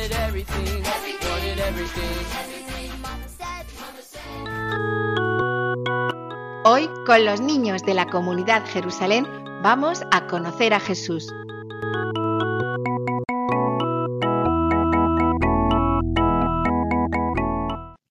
Wanted 0.00 0.16
everything, 0.16 0.82
wanted 0.82 1.60
everything. 1.60 2.10
everything 2.40 2.90
Mama 3.02 3.28
said, 3.28 3.66
Mama 3.80 4.02
said. 4.02 4.20
Hoy, 6.64 6.88
con 7.06 7.24
los 7.24 7.40
niños 7.40 7.82
de 7.82 7.94
la 7.94 8.06
comunidad 8.06 8.64
Jerusalén, 8.66 9.26
vamos 9.62 10.02
a 10.10 10.26
conocer 10.26 10.72
a 10.74 10.80
Jesús. 10.80 11.30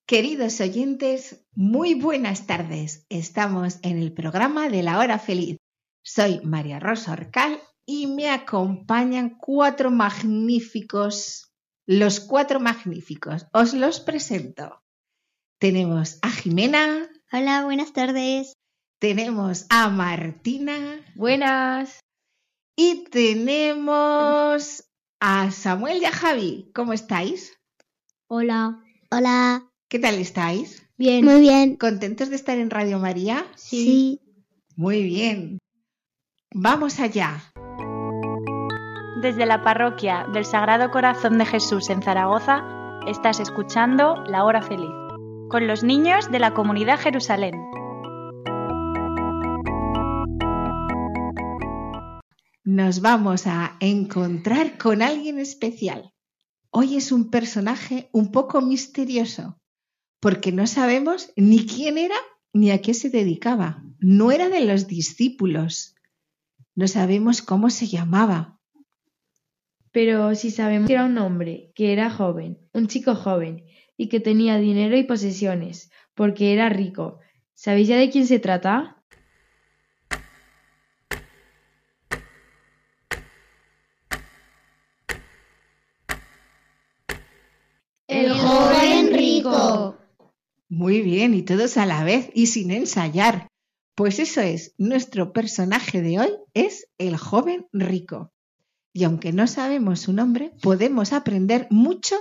Queridos 0.06 0.60
oyentes, 0.62 1.46
muy 1.54 1.94
buenas 1.94 2.48
tardes. 2.48 3.06
Estamos 3.10 3.80
en 3.84 4.00
el 4.00 4.14
programa 4.14 4.70
de 4.70 4.84
la 4.84 5.00
hora 5.00 5.20
feliz. 5.20 5.58
Soy 6.04 6.40
María 6.44 6.80
Rosa 6.80 7.14
Orcal 7.14 7.60
y 7.86 8.08
me 8.08 8.30
acompañan 8.30 9.38
cuatro 9.40 9.92
magníficos, 9.92 11.49
los 11.92 12.20
cuatro 12.20 12.60
magníficos. 12.60 13.48
Os 13.52 13.74
los 13.74 14.00
presento. 14.00 14.80
Tenemos 15.60 16.20
a 16.22 16.30
Jimena, 16.30 17.10
Hola, 17.32 17.64
buenas 17.66 17.94
tardes. 17.94 18.54
tenemos 19.00 19.66
a 19.70 19.90
Martina 19.90 21.04
Buenas. 21.16 22.00
y 22.76 23.06
tenemos 23.06 24.84
a 25.20 25.50
Samuel 25.50 26.02
y 26.04 26.06
a 26.06 26.12
Javi. 26.12 26.70
¿Cómo 26.76 26.94
estáis? 26.94 27.58
Hola. 28.28 28.84
Hola. 29.10 29.68
¿Qué 29.90 29.98
tal 29.98 30.16
estáis? 30.20 30.88
Bien. 30.96 31.26
Muy 31.26 31.40
bien. 31.42 31.76
¿Contentos 31.76 32.30
de 32.30 32.36
estar 32.36 32.60
en 32.60 32.70
Radio 32.70 33.00
María? 33.00 33.48
Sí. 33.56 34.22
Muy 34.76 35.02
bien. 35.02 35.58
Vamos 36.54 37.00
allá. 37.00 37.52
Desde 39.22 39.46
la 39.46 39.62
parroquia 39.64 40.26
del 40.32 40.46
Sagrado 40.46 40.92
Corazón 40.92 41.38
de 41.40 41.46
Jesús 41.46 41.90
en 41.90 42.02
Zaragoza, 42.02 42.64
estás 43.06 43.42
escuchando 43.42 44.24
La 44.28 44.46
Hora 44.46 44.62
Feliz, 44.62 44.94
con 45.50 45.68
los 45.68 45.84
niños 45.84 46.32
de 46.32 46.40
la 46.40 46.54
comunidad 46.54 46.98
Jerusalén. 46.98 47.54
Nos 52.64 53.02
vamos 53.02 53.46
a 53.46 53.76
encontrar 53.82 54.78
con 54.78 55.02
alguien 55.02 55.38
especial. 55.38 56.14
Hoy 56.72 56.96
es 56.96 57.12
un 57.12 57.30
personaje 57.30 58.10
un 58.14 58.32
poco 58.32 58.62
misterioso, 58.62 59.60
porque 60.22 60.54
no 60.54 60.66
sabemos 60.66 61.34
ni 61.36 61.66
quién 61.66 61.98
era 61.98 62.16
ni 62.54 62.72
a 62.72 62.82
qué 62.82 62.94
se 62.94 63.10
dedicaba. 63.10 63.84
No 64.00 64.32
era 64.32 64.48
de 64.48 64.62
los 64.62 64.88
discípulos. 64.88 65.94
No 66.74 66.88
sabemos 66.88 67.42
cómo 67.42 67.70
se 67.70 67.88
llamaba. 67.88 68.59
Pero 69.92 70.36
si 70.36 70.52
sabemos 70.52 70.88
que 70.88 70.94
era 70.94 71.06
un 71.06 71.18
hombre, 71.18 71.72
que 71.74 71.94
era 71.94 72.10
joven, 72.10 72.60
un 72.74 72.88
chico 72.88 73.16
joven, 73.16 73.66
y 73.98 74.08
que 74.08 74.20
tenía 74.20 74.58
dinero 74.58 74.96
y 74.98 75.04
posesiones, 75.04 75.92
porque 76.14 76.54
era 76.54 76.70
rico. 76.70 77.20
¿Sabéis 77.54 77.88
ya 77.88 77.98
de 77.98 78.10
quién 78.10 78.28
se 78.28 78.40
trata? 78.40 79.04
El 88.08 88.32
joven 88.32 89.14
rico. 89.14 89.98
Muy 90.70 91.02
bien, 91.02 91.34
y 91.34 91.42
todos 91.42 91.78
a 91.78 91.86
la 91.86 92.04
vez 92.04 92.30
y 92.34 92.48
sin 92.48 92.72
ensayar. 92.72 93.48
Pues 93.96 94.20
eso 94.20 94.40
es, 94.40 94.74
nuestro 94.78 95.34
personaje 95.34 96.02
de 96.02 96.20
hoy 96.20 96.30
es 96.54 96.88
el 96.98 97.18
joven 97.18 97.68
rico. 97.74 98.32
Y 99.00 99.06
aunque 99.06 99.32
no 99.32 99.48
sabemos 99.48 100.02
su 100.02 100.12
nombre, 100.12 100.52
podemos 100.62 101.14
aprender 101.14 101.68
mucho 101.70 102.18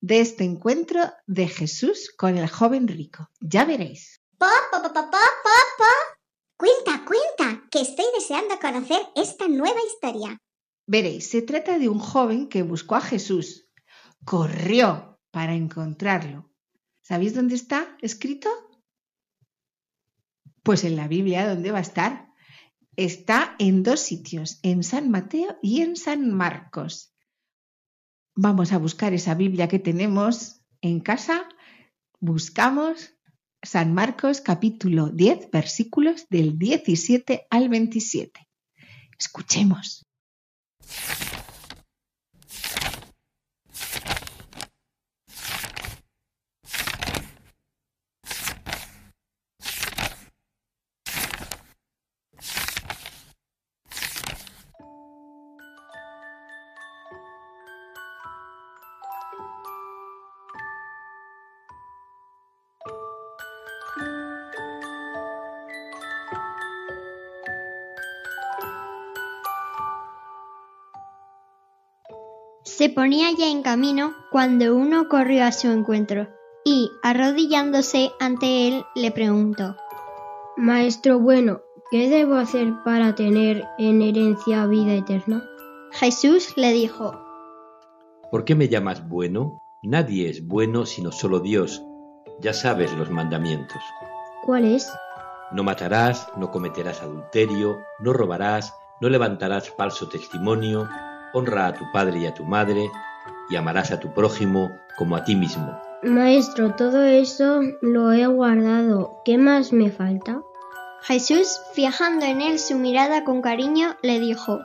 de 0.00 0.20
este 0.20 0.44
encuentro 0.44 1.02
de 1.26 1.46
Jesús 1.46 2.10
con 2.16 2.38
el 2.38 2.48
joven 2.48 2.88
rico. 2.88 3.28
Ya 3.42 3.66
veréis. 3.66 4.22
Pa, 4.38 4.50
pa, 4.70 4.80
pa, 4.80 4.92
pa, 4.94 5.10
pa. 5.10 5.92
Cuenta, 6.56 7.04
cuenta, 7.04 7.68
que 7.70 7.82
estoy 7.82 8.06
deseando 8.18 8.58
conocer 8.58 9.02
esta 9.14 9.46
nueva 9.46 9.78
historia. 9.86 10.38
Veréis, 10.86 11.28
se 11.28 11.42
trata 11.42 11.78
de 11.78 11.90
un 11.90 11.98
joven 11.98 12.48
que 12.48 12.62
buscó 12.62 12.94
a 12.94 13.02
Jesús. 13.02 13.68
Corrió 14.24 15.20
para 15.32 15.52
encontrarlo. 15.52 16.50
¿Sabéis 17.02 17.34
dónde 17.34 17.56
está 17.56 17.94
escrito? 18.00 18.48
Pues 20.62 20.84
en 20.84 20.96
la 20.96 21.08
Biblia, 21.08 21.46
¿dónde 21.46 21.72
va 21.72 21.78
a 21.78 21.82
estar? 21.82 22.31
Está 22.96 23.56
en 23.58 23.82
dos 23.82 24.00
sitios, 24.00 24.58
en 24.62 24.82
San 24.82 25.10
Mateo 25.10 25.58
y 25.62 25.80
en 25.80 25.96
San 25.96 26.30
Marcos. 26.30 27.14
Vamos 28.34 28.72
a 28.72 28.78
buscar 28.78 29.14
esa 29.14 29.34
Biblia 29.34 29.68
que 29.68 29.78
tenemos 29.78 30.62
en 30.82 31.00
casa. 31.00 31.48
Buscamos 32.20 33.14
San 33.62 33.94
Marcos 33.94 34.40
capítulo 34.40 35.08
10, 35.08 35.50
versículos 35.50 36.26
del 36.28 36.58
17 36.58 37.46
al 37.48 37.68
27. 37.68 38.48
Escuchemos. 39.18 40.04
Se 72.64 72.88
ponía 72.88 73.32
ya 73.36 73.48
en 73.48 73.62
camino 73.62 74.14
cuando 74.30 74.76
uno 74.76 75.08
corrió 75.08 75.44
a 75.44 75.50
su 75.50 75.68
encuentro 75.68 76.28
y, 76.64 76.90
arrodillándose 77.02 78.12
ante 78.20 78.68
él, 78.68 78.84
le 78.94 79.10
preguntó. 79.10 79.76
Maestro 80.56 81.18
bueno, 81.18 81.62
¿qué 81.90 82.08
debo 82.08 82.36
hacer 82.36 82.72
para 82.84 83.16
tener 83.16 83.64
en 83.78 84.00
herencia 84.00 84.64
vida 84.66 84.94
eterna? 84.94 85.42
Jesús 85.90 86.56
le 86.56 86.72
dijo, 86.72 87.20
¿Por 88.30 88.44
qué 88.44 88.54
me 88.54 88.68
llamas 88.68 89.08
bueno? 89.08 89.60
Nadie 89.82 90.30
es 90.30 90.46
bueno 90.46 90.86
sino 90.86 91.10
solo 91.10 91.40
Dios. 91.40 91.82
Ya 92.40 92.52
sabes 92.52 92.92
los 92.92 93.10
mandamientos. 93.10 93.82
¿Cuál 94.44 94.66
es? 94.66 94.88
No 95.50 95.64
matarás, 95.64 96.28
no 96.36 96.52
cometerás 96.52 97.02
adulterio, 97.02 97.80
no 97.98 98.12
robarás, 98.12 98.72
no 99.00 99.08
levantarás 99.08 99.68
falso 99.70 100.08
testimonio, 100.08 100.88
honra 101.32 101.66
a 101.68 101.74
tu 101.74 101.84
padre 101.92 102.18
y 102.20 102.26
a 102.26 102.34
tu 102.34 102.44
madre, 102.44 102.90
y 103.50 103.56
amarás 103.56 103.90
a 103.90 104.00
tu 104.00 104.12
prójimo 104.12 104.70
como 104.96 105.16
a 105.16 105.24
ti 105.24 105.34
mismo. 105.34 105.78
Maestro, 106.02 106.74
todo 106.74 107.02
eso 107.04 107.60
lo 107.80 108.12
he 108.12 108.26
guardado. 108.26 109.20
¿Qué 109.24 109.38
más 109.38 109.72
me 109.72 109.90
falta? 109.90 110.42
Jesús, 111.02 111.60
fijando 111.74 112.26
en 112.26 112.40
él 112.40 112.58
su 112.58 112.78
mirada 112.78 113.24
con 113.24 113.42
cariño, 113.42 113.96
le 114.02 114.18
dijo, 114.20 114.60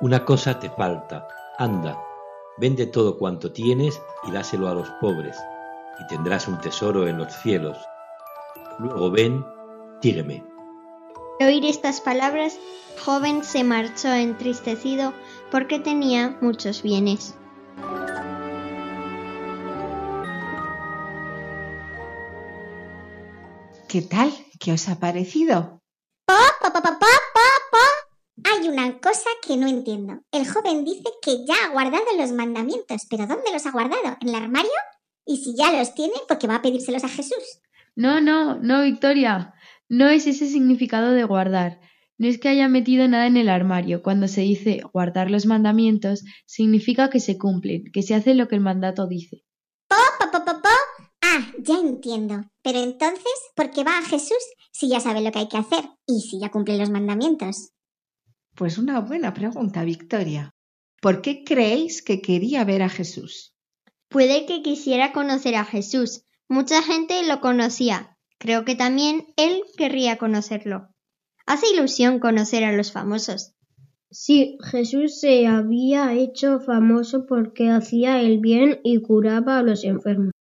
Una 0.00 0.24
cosa 0.24 0.58
te 0.58 0.70
falta. 0.70 1.26
Anda, 1.58 1.98
vende 2.58 2.86
todo 2.86 3.18
cuanto 3.18 3.52
tienes 3.52 4.00
y 4.28 4.30
dáselo 4.30 4.68
a 4.68 4.74
los 4.74 4.88
pobres, 5.00 5.36
y 6.00 6.06
tendrás 6.08 6.48
un 6.48 6.60
tesoro 6.60 7.08
en 7.08 7.18
los 7.18 7.32
cielos. 7.32 7.78
Luego 8.78 9.10
ven, 9.10 9.44
sígueme. 10.02 10.44
Al 11.40 11.48
oír 11.48 11.64
estas 11.64 12.00
palabras, 12.00 12.58
el 12.94 13.02
joven 13.02 13.44
se 13.44 13.62
marchó 13.64 14.12
entristecido 14.12 15.12
porque 15.50 15.78
tenía 15.78 16.36
muchos 16.40 16.82
bienes. 16.82 17.34
¿Qué 23.88 24.02
tal? 24.02 24.32
¿Qué 24.58 24.72
os 24.72 24.88
ha 24.88 24.98
parecido? 24.98 25.80
Pa, 26.26 26.38
pa, 26.60 26.72
pa, 26.72 26.82
pa, 26.82 26.98
pa, 26.98 27.06
pa, 27.34 27.48
pa. 27.70 28.50
Hay 28.50 28.68
una 28.68 28.98
cosa 28.98 29.30
que 29.46 29.56
no 29.56 29.68
entiendo. 29.68 30.20
El 30.32 30.46
joven 30.46 30.84
dice 30.84 31.04
que 31.22 31.46
ya 31.46 31.54
ha 31.64 31.72
guardado 31.72 32.04
los 32.18 32.32
mandamientos, 32.32 33.06
pero 33.08 33.26
¿dónde 33.26 33.52
los 33.52 33.64
ha 33.64 33.70
guardado? 33.70 34.16
¿En 34.20 34.28
el 34.28 34.34
armario? 34.34 34.70
Y 35.24 35.38
si 35.38 35.56
ya 35.56 35.72
los 35.72 35.94
tiene, 35.94 36.14
¿por 36.28 36.38
qué 36.38 36.46
va 36.46 36.56
a 36.56 36.62
pedírselos 36.62 37.04
a 37.04 37.08
Jesús? 37.08 37.60
No, 37.94 38.20
no, 38.20 38.56
no, 38.56 38.82
Victoria. 38.82 39.54
No 39.88 40.08
es 40.08 40.26
ese 40.26 40.48
significado 40.48 41.12
de 41.12 41.24
guardar. 41.24 41.80
No 42.18 42.28
es 42.28 42.38
que 42.38 42.48
haya 42.48 42.68
metido 42.68 43.06
nada 43.08 43.26
en 43.26 43.36
el 43.36 43.48
armario. 43.48 44.02
Cuando 44.02 44.26
se 44.26 44.40
dice 44.40 44.82
guardar 44.92 45.30
los 45.30 45.44
mandamientos, 45.44 46.24
significa 46.46 47.10
que 47.10 47.20
se 47.20 47.36
cumplen, 47.36 47.84
que 47.92 48.02
se 48.02 48.14
hace 48.14 48.34
lo 48.34 48.48
que 48.48 48.54
el 48.54 48.62
mandato 48.62 49.06
dice. 49.06 49.44
Po, 49.88 49.96
po, 50.18 50.30
po, 50.30 50.44
po, 50.44 50.62
po. 50.62 50.68
Ah, 51.22 51.52
ya 51.58 51.78
entiendo. 51.78 52.44
Pero 52.62 52.82
entonces, 52.82 53.34
¿por 53.54 53.70
qué 53.70 53.84
va 53.84 53.98
a 53.98 54.02
Jesús 54.02 54.38
si 54.72 54.88
ya 54.88 55.00
sabe 55.00 55.20
lo 55.20 55.30
que 55.30 55.40
hay 55.40 55.48
que 55.48 55.58
hacer 55.58 55.84
y 56.06 56.20
si 56.20 56.40
ya 56.40 56.50
cumple 56.50 56.78
los 56.78 56.90
mandamientos? 56.90 57.72
Pues 58.54 58.78
una 58.78 59.00
buena 59.00 59.34
pregunta, 59.34 59.84
Victoria. 59.84 60.54
¿Por 61.02 61.20
qué 61.20 61.44
creéis 61.44 62.02
que 62.02 62.22
quería 62.22 62.64
ver 62.64 62.82
a 62.82 62.88
Jesús? 62.88 63.54
Puede 64.08 64.46
que 64.46 64.62
quisiera 64.62 65.12
conocer 65.12 65.54
a 65.56 65.64
Jesús. 65.64 66.24
Mucha 66.48 66.82
gente 66.82 67.22
lo 67.26 67.40
conocía. 67.40 68.16
Creo 68.38 68.64
que 68.64 68.74
también 68.74 69.26
él 69.36 69.62
querría 69.76 70.16
conocerlo. 70.16 70.88
Hace 71.46 71.66
ilusión 71.74 72.18
conocer 72.18 72.64
a 72.64 72.72
los 72.72 72.92
famosos. 72.92 73.54
Sí, 74.10 74.58
Jesús 74.62 75.20
se 75.20 75.46
había 75.46 76.12
hecho 76.14 76.60
famoso 76.60 77.26
porque 77.26 77.70
hacía 77.70 78.20
el 78.20 78.38
bien 78.38 78.80
y 78.84 79.00
curaba 79.00 79.58
a 79.58 79.62
los 79.62 79.84
enfermos. 79.84 80.32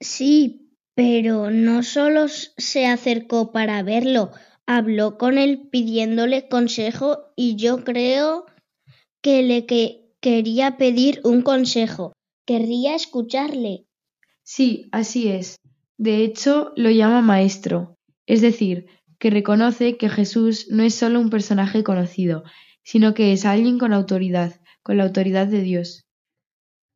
Sí, 0.00 0.70
pero 0.94 1.50
no 1.50 1.82
solo 1.82 2.26
se 2.28 2.86
acercó 2.86 3.52
para 3.52 3.82
verlo, 3.82 4.30
habló 4.66 5.18
con 5.18 5.38
él 5.38 5.68
pidiéndole 5.70 6.48
consejo 6.48 7.32
y 7.36 7.56
yo 7.56 7.84
creo 7.84 8.46
que 9.20 9.42
le 9.42 9.66
que 9.66 10.14
quería 10.20 10.76
pedir 10.76 11.20
un 11.24 11.42
consejo. 11.42 12.12
Querría 12.46 12.94
escucharle. 12.94 13.86
Sí, 14.42 14.88
así 14.92 15.28
es. 15.28 15.56
De 15.98 16.24
hecho, 16.24 16.72
lo 16.76 16.90
llama 16.90 17.20
maestro, 17.20 17.96
es 18.26 18.40
decir, 18.40 18.86
que 19.20 19.30
reconoce 19.30 19.98
que 19.98 20.08
Jesús 20.08 20.66
no 20.70 20.82
es 20.82 20.94
solo 20.94 21.20
un 21.20 21.28
personaje 21.28 21.84
conocido, 21.84 22.42
sino 22.82 23.12
que 23.14 23.32
es 23.32 23.44
alguien 23.44 23.78
con 23.78 23.92
autoridad, 23.92 24.60
con 24.82 24.96
la 24.96 25.04
autoridad 25.04 25.46
de 25.46 25.60
Dios. 25.60 26.08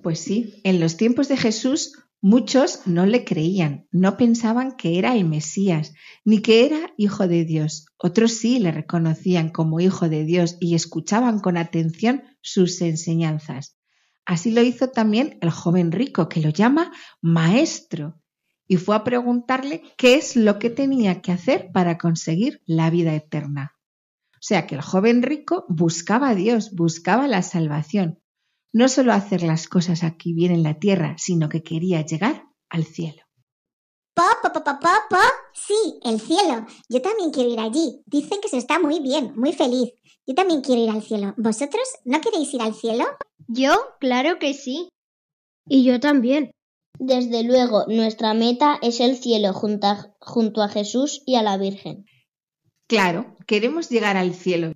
Pues 0.02 0.20
sí, 0.20 0.60
en 0.64 0.80
los 0.80 0.96
tiempos 0.96 1.28
de 1.28 1.36
Jesús 1.36 1.92
muchos 2.22 2.86
no 2.86 3.04
le 3.04 3.26
creían, 3.26 3.86
no 3.92 4.16
pensaban 4.16 4.72
que 4.72 4.98
era 4.98 5.14
el 5.14 5.26
Mesías, 5.26 5.92
ni 6.24 6.40
que 6.40 6.64
era 6.64 6.94
hijo 6.96 7.28
de 7.28 7.44
Dios. 7.44 7.86
Otros 7.98 8.32
sí 8.32 8.58
le 8.58 8.72
reconocían 8.72 9.50
como 9.50 9.80
hijo 9.80 10.08
de 10.08 10.24
Dios 10.24 10.56
y 10.60 10.74
escuchaban 10.74 11.40
con 11.40 11.58
atención 11.58 12.22
sus 12.40 12.80
enseñanzas. 12.80 13.76
Así 14.24 14.50
lo 14.50 14.62
hizo 14.62 14.88
también 14.88 15.36
el 15.42 15.50
joven 15.50 15.92
rico, 15.92 16.30
que 16.30 16.40
lo 16.40 16.48
llama 16.48 16.90
maestro, 17.20 18.18
y 18.66 18.76
fue 18.76 18.96
a 18.96 19.04
preguntarle 19.04 19.82
qué 19.96 20.14
es 20.14 20.36
lo 20.36 20.58
que 20.58 20.70
tenía 20.70 21.20
que 21.20 21.32
hacer 21.32 21.70
para 21.72 21.98
conseguir 21.98 22.62
la 22.66 22.90
vida 22.90 23.14
eterna. 23.14 23.76
O 24.34 24.46
sea 24.46 24.66
que 24.66 24.74
el 24.74 24.82
joven 24.82 25.22
rico 25.22 25.64
buscaba 25.68 26.30
a 26.30 26.34
Dios, 26.34 26.74
buscaba 26.74 27.28
la 27.28 27.42
salvación, 27.42 28.20
no 28.72 28.88
solo 28.88 29.12
hacer 29.12 29.42
las 29.42 29.68
cosas 29.68 30.02
aquí 30.02 30.34
bien 30.34 30.52
en 30.52 30.62
la 30.62 30.78
tierra, 30.78 31.14
sino 31.16 31.48
que 31.48 31.62
quería 31.62 32.04
llegar 32.04 32.44
al 32.68 32.84
cielo. 32.84 33.22
Po, 34.14 34.22
po, 34.42 34.52
po, 34.52 34.64
po, 34.64 34.78
po, 34.80 34.88
po. 35.10 35.16
Sí, 35.52 35.98
el 36.04 36.20
cielo. 36.20 36.66
Yo 36.88 37.02
también 37.02 37.30
quiero 37.30 37.50
ir 37.50 37.58
allí. 37.58 38.02
Dicen 38.06 38.40
que 38.40 38.48
se 38.48 38.58
está 38.58 38.78
muy 38.78 39.00
bien, 39.00 39.32
muy 39.36 39.52
feliz. 39.52 39.92
Yo 40.26 40.34
también 40.34 40.60
quiero 40.60 40.82
ir 40.82 40.90
al 40.90 41.02
cielo. 41.02 41.34
¿Vosotros 41.36 41.82
no 42.04 42.20
queréis 42.20 42.52
ir 42.54 42.62
al 42.62 42.74
cielo? 42.74 43.04
Yo, 43.48 43.72
claro 43.98 44.38
que 44.38 44.54
sí. 44.54 44.88
Y 45.68 45.84
yo 45.84 45.98
también. 46.00 46.52
Desde 46.98 47.42
luego, 47.42 47.86
nuestra 47.88 48.34
meta 48.34 48.78
es 48.80 49.00
el 49.00 49.16
cielo 49.16 49.52
junto 49.52 49.86
a, 49.86 50.14
junto 50.20 50.62
a 50.62 50.68
Jesús 50.68 51.22
y 51.26 51.34
a 51.34 51.42
la 51.42 51.56
Virgen. 51.56 52.06
Claro, 52.86 53.36
queremos 53.46 53.88
llegar 53.88 54.16
al 54.16 54.34
cielo. 54.34 54.72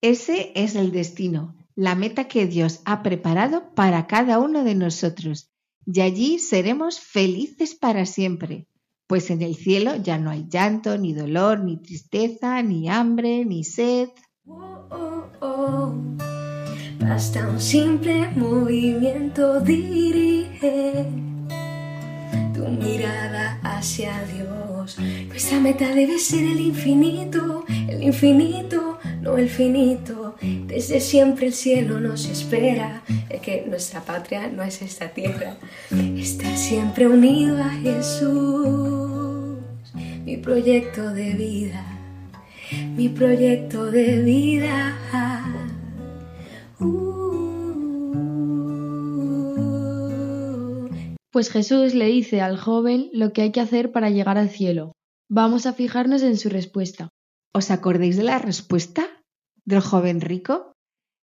Ese 0.00 0.52
es 0.54 0.76
el 0.76 0.92
destino, 0.92 1.56
la 1.74 1.94
meta 1.94 2.28
que 2.28 2.46
Dios 2.46 2.80
ha 2.84 3.02
preparado 3.02 3.74
para 3.74 4.06
cada 4.06 4.38
uno 4.38 4.64
de 4.64 4.74
nosotros. 4.74 5.50
Y 5.84 6.00
allí 6.00 6.38
seremos 6.38 7.00
felices 7.00 7.74
para 7.74 8.06
siempre, 8.06 8.66
pues 9.06 9.30
en 9.30 9.42
el 9.42 9.56
cielo 9.56 9.96
ya 9.96 10.18
no 10.18 10.30
hay 10.30 10.46
llanto, 10.48 10.96
ni 10.98 11.14
dolor, 11.14 11.60
ni 11.60 11.78
tristeza, 11.78 12.62
ni 12.62 12.88
hambre, 12.88 13.44
ni 13.44 13.64
sed. 13.64 14.10
Basta 17.00 17.48
un 17.48 17.60
simple 17.60 18.28
movimiento 18.36 19.60
dirige 19.60 21.27
mirada 22.68 23.58
hacia 23.62 24.22
Dios. 24.24 24.98
Nuestra 25.28 25.60
meta 25.60 25.94
debe 25.94 26.18
ser 26.18 26.44
el 26.44 26.60
infinito, 26.60 27.64
el 27.68 28.02
infinito, 28.02 28.98
no 29.20 29.36
el 29.36 29.48
finito. 29.48 30.36
Desde 30.40 31.00
siempre 31.00 31.46
el 31.46 31.52
cielo 31.52 32.00
nos 32.00 32.26
espera, 32.26 33.02
es 33.28 33.40
que 33.40 33.64
nuestra 33.68 34.00
patria 34.00 34.48
no 34.48 34.62
es 34.62 34.82
esta 34.82 35.08
tierra. 35.08 35.56
Estar 35.90 36.56
siempre 36.56 37.06
unido 37.06 37.62
a 37.62 37.70
Jesús, 37.70 39.58
mi 40.24 40.36
proyecto 40.36 41.10
de 41.10 41.32
vida, 41.34 41.84
mi 42.96 43.08
proyecto 43.08 43.90
de 43.90 44.22
vida. 44.22 44.94
Pues 51.30 51.50
Jesús 51.50 51.94
le 51.94 52.06
dice 52.06 52.40
al 52.40 52.58
joven 52.58 53.10
lo 53.12 53.32
que 53.32 53.42
hay 53.42 53.52
que 53.52 53.60
hacer 53.60 53.92
para 53.92 54.10
llegar 54.10 54.38
al 54.38 54.48
cielo. 54.48 54.92
Vamos 55.28 55.66
a 55.66 55.74
fijarnos 55.74 56.22
en 56.22 56.38
su 56.38 56.48
respuesta. 56.48 57.10
¿Os 57.52 57.70
acordáis 57.70 58.16
de 58.16 58.24
la 58.24 58.38
respuesta 58.38 59.06
del 59.64 59.80
joven 59.80 60.20
rico? 60.20 60.72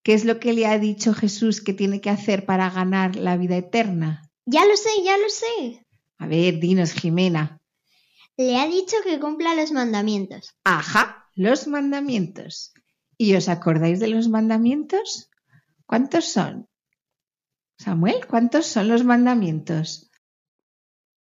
¿Qué 0.03 0.13
es 0.13 0.25
lo 0.25 0.39
que 0.39 0.53
le 0.53 0.67
ha 0.67 0.77
dicho 0.77 1.13
Jesús 1.13 1.61
que 1.61 1.73
tiene 1.73 2.01
que 2.01 2.09
hacer 2.09 2.45
para 2.45 2.69
ganar 2.69 3.15
la 3.15 3.37
vida 3.37 3.55
eterna? 3.57 4.29
Ya 4.45 4.65
lo 4.65 4.75
sé, 4.75 4.89
ya 5.03 5.17
lo 5.17 5.29
sé. 5.29 5.85
A 6.17 6.27
ver, 6.27 6.59
dinos, 6.59 6.91
Jimena. 6.91 7.57
Le 8.37 8.57
ha 8.57 8.67
dicho 8.67 8.97
que 9.03 9.19
cumpla 9.19 9.55
los 9.55 9.71
mandamientos. 9.71 10.53
Ajá, 10.65 11.29
los 11.35 11.67
mandamientos. 11.67 12.73
¿Y 13.17 13.35
os 13.35 13.47
acordáis 13.47 13.99
de 14.01 14.09
los 14.09 14.27
mandamientos? 14.27 15.29
¿Cuántos 15.85 16.25
son? 16.25 16.67
Samuel, 17.77 18.25
¿cuántos 18.27 18.65
son 18.65 18.87
los 18.87 19.03
mandamientos? 19.03 20.09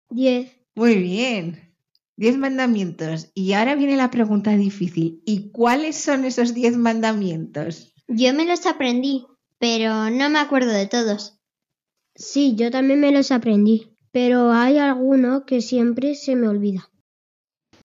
Diez. 0.09 0.51
Muy 0.75 0.95
bien. 0.95 1.75
Diez 2.17 2.37
mandamientos. 2.37 3.31
Y 3.33 3.53
ahora 3.53 3.75
viene 3.75 3.97
la 3.97 4.11
pregunta 4.11 4.51
difícil. 4.51 5.21
¿Y 5.25 5.51
cuáles 5.51 5.95
son 5.97 6.23
esos 6.25 6.53
diez 6.53 6.77
mandamientos? 6.77 7.93
Yo 8.07 8.33
me 8.33 8.45
los 8.45 8.65
aprendí, 8.65 9.25
pero 9.59 10.09
no 10.09 10.29
me 10.29 10.39
acuerdo 10.39 10.71
de 10.71 10.87
todos. 10.87 11.39
Sí, 12.15 12.55
yo 12.55 12.71
también 12.71 13.01
me 13.01 13.11
los 13.11 13.31
aprendí, 13.31 13.97
pero 14.11 14.51
hay 14.51 14.77
alguno 14.77 15.45
que 15.45 15.61
siempre 15.61 16.15
se 16.15 16.35
me 16.35 16.47
olvida. 16.47 16.89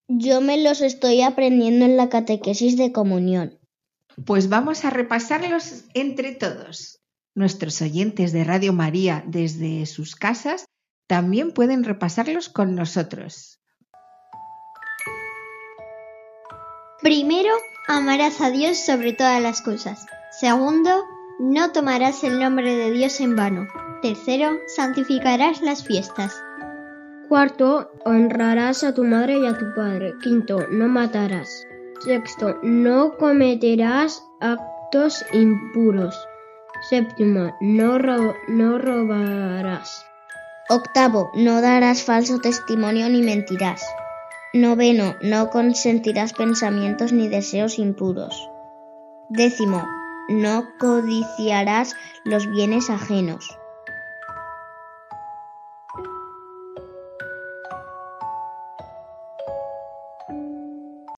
Yo 0.06 0.40
me 0.40 0.62
los 0.62 0.80
estoy 0.80 1.22
aprendiendo 1.22 1.84
en 1.84 1.96
la 1.96 2.08
catequesis 2.08 2.76
de 2.76 2.92
comunión. 2.92 3.58
Pues 4.24 4.48
vamos 4.48 4.84
a 4.84 4.90
repasarlos 4.90 5.84
entre 5.94 6.32
todos. 6.34 6.99
Nuestros 7.34 7.80
oyentes 7.80 8.32
de 8.32 8.44
Radio 8.44 8.72
María 8.72 9.22
desde 9.26 9.86
sus 9.86 10.16
casas 10.16 10.66
también 11.06 11.52
pueden 11.52 11.84
repasarlos 11.84 12.48
con 12.48 12.74
nosotros. 12.74 13.60
Primero, 17.02 17.50
amarás 17.88 18.40
a 18.40 18.50
Dios 18.50 18.78
sobre 18.78 19.12
todas 19.12 19.40
las 19.40 19.62
cosas. 19.62 20.06
Segundo, 20.38 21.04
no 21.38 21.72
tomarás 21.72 22.22
el 22.24 22.38
nombre 22.38 22.76
de 22.76 22.90
Dios 22.90 23.20
en 23.20 23.36
vano. 23.36 23.66
Tercero, 24.02 24.58
santificarás 24.76 25.62
las 25.62 25.84
fiestas. 25.84 26.42
Cuarto, 27.28 27.90
honrarás 28.04 28.84
a 28.84 28.92
tu 28.92 29.04
madre 29.04 29.38
y 29.38 29.46
a 29.46 29.56
tu 29.56 29.72
padre. 29.74 30.14
Quinto, 30.22 30.66
no 30.70 30.88
matarás. 30.88 31.66
Sexto, 32.04 32.58
no 32.62 33.16
cometerás 33.16 34.22
actos 34.40 35.24
impuros. 35.32 36.14
Séptimo, 36.88 37.54
no, 37.60 37.98
ro 37.98 38.34
no 38.48 38.78
robarás. 38.78 40.06
Octavo, 40.70 41.30
no 41.34 41.60
darás 41.60 42.04
falso 42.04 42.38
testimonio 42.38 43.08
ni 43.10 43.20
mentirás. 43.20 43.82
Noveno, 44.54 45.14
no 45.20 45.50
consentirás 45.50 46.32
pensamientos 46.32 47.12
ni 47.12 47.28
deseos 47.28 47.78
impuros. 47.78 48.48
Décimo, 49.28 49.86
no 50.30 50.64
codiciarás 50.78 51.94
los 52.24 52.50
bienes 52.50 52.88
ajenos. 52.88 53.46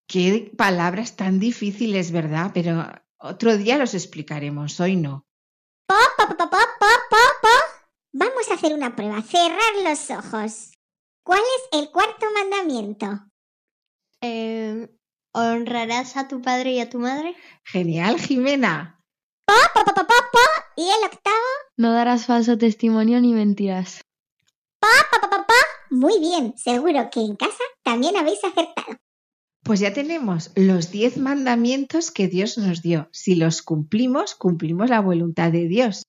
Qué 0.09 0.53
palabras 0.59 1.15
tan 1.17 1.39
difíciles, 1.39 2.11
¿verdad? 2.11 2.51
Pero 2.53 2.85
Otro 3.19 3.57
día 3.57 3.79
los 3.79 3.95
explicaremos, 3.95 4.81
hoy 4.81 4.97
no. 4.97 5.25
Po, 5.93 6.89
po, 7.11 7.17
po. 7.43 7.49
Vamos 8.13 8.51
a 8.51 8.55
hacer 8.55 8.75
una 8.75 8.95
prueba. 8.97 9.21
Cerrar 9.23 9.75
los 9.85 10.11
ojos. 10.11 10.73
¿Cuál 11.25 11.41
es 11.41 11.81
el 11.81 11.91
cuarto 11.91 12.27
mandamiento? 12.35 13.07
Eh, 14.21 14.89
¿Honrarás 15.35 16.17
a 16.17 16.29
tu 16.29 16.41
padre 16.41 16.73
y 16.73 16.81
a 16.81 16.89
tu 16.89 16.99
madre? 16.99 17.37
Genial, 17.65 18.19
Jimena. 18.19 19.01
¿Y 20.77 20.89
el 20.89 21.05
octavo? 21.05 21.37
No 21.77 21.93
darás 21.93 22.27
falso 22.27 22.57
testimonio 22.57 23.21
ni 23.21 23.35
mentiras. 23.35 24.03
Muy 25.91 26.19
bien. 26.21 26.57
Seguro 26.57 27.11
que 27.11 27.21
en 27.21 27.37
casa 27.37 27.63
también 27.83 28.17
habéis 28.17 28.43
acertado. 28.43 28.97
Pues 29.63 29.79
ya 29.79 29.93
tenemos 29.93 30.51
los 30.57 30.91
diez 30.91 31.19
mandamientos 31.19 32.11
que 32.11 32.27
Dios 32.27 32.59
nos 32.59 32.83
dio. 32.83 33.09
Si 33.13 33.37
los 33.37 33.63
cumplimos, 33.63 34.35
cumplimos 34.35 34.91
la 34.91 35.01
voluntad 35.01 35.53
de 35.53 35.69
Dios. 35.69 36.05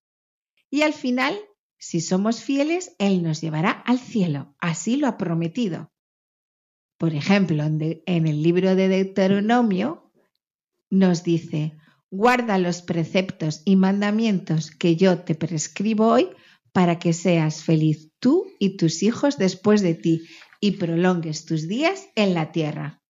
Y 0.72 0.82
al 0.82 0.94
final, 0.94 1.40
si 1.78 2.02
somos 2.02 2.42
fieles, 2.42 2.96
Él 2.98 3.22
nos 3.22 3.42
llevará 3.42 3.70
al 3.70 4.00
cielo. 4.00 4.56
Así 4.60 4.98
lo 4.98 5.08
ha 5.08 5.18
prometido. 5.18 5.92
Por 6.98 7.14
ejemplo, 7.14 7.64
en, 7.64 8.28
el 8.28 8.42
libro 8.42 8.76
de 8.76 8.88
Deuteronomio 8.88 10.12
nos 10.90 11.24
dice, 11.24 11.74
guarda 12.10 12.58
los 12.58 12.82
preceptos 12.82 13.62
y 13.66 13.76
mandamientos 13.76 14.72
que 14.72 14.96
yo 14.96 15.20
te 15.20 15.36
prescribo 15.36 16.08
hoy 16.08 16.30
para 16.72 16.98
que 16.98 17.14
seas 17.14 17.64
feliz 17.64 18.10
tú 18.18 18.48
y 18.58 18.78
tus 18.78 19.04
hijos 19.04 19.38
después 19.38 19.84
de 19.84 19.94
ti 19.94 20.24
y 20.60 20.72
prolongues 20.72 21.46
tus 21.46 21.68
días 21.68 22.08
en 22.16 22.34
la 22.34 22.52
tierra. 22.52 23.03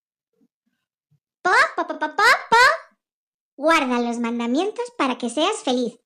Po, 1.44 1.50
po, 1.76 1.86
po, 1.86 1.98
po, 1.98 2.08
po, 2.16 2.30
po. 2.50 2.64
Guarda 3.58 4.00
los 4.00 4.18
mandamientos 4.18 4.86
para 4.96 5.18
que 5.18 5.28
seas 5.28 5.62
feliz. 5.62 5.98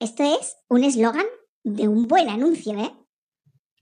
Esto 0.00 0.24
es 0.24 0.56
un 0.68 0.82
eslogan 0.82 1.26
de 1.62 1.86
un 1.86 2.08
buen 2.08 2.28
anuncio, 2.28 2.76
¿eh? 2.76 2.92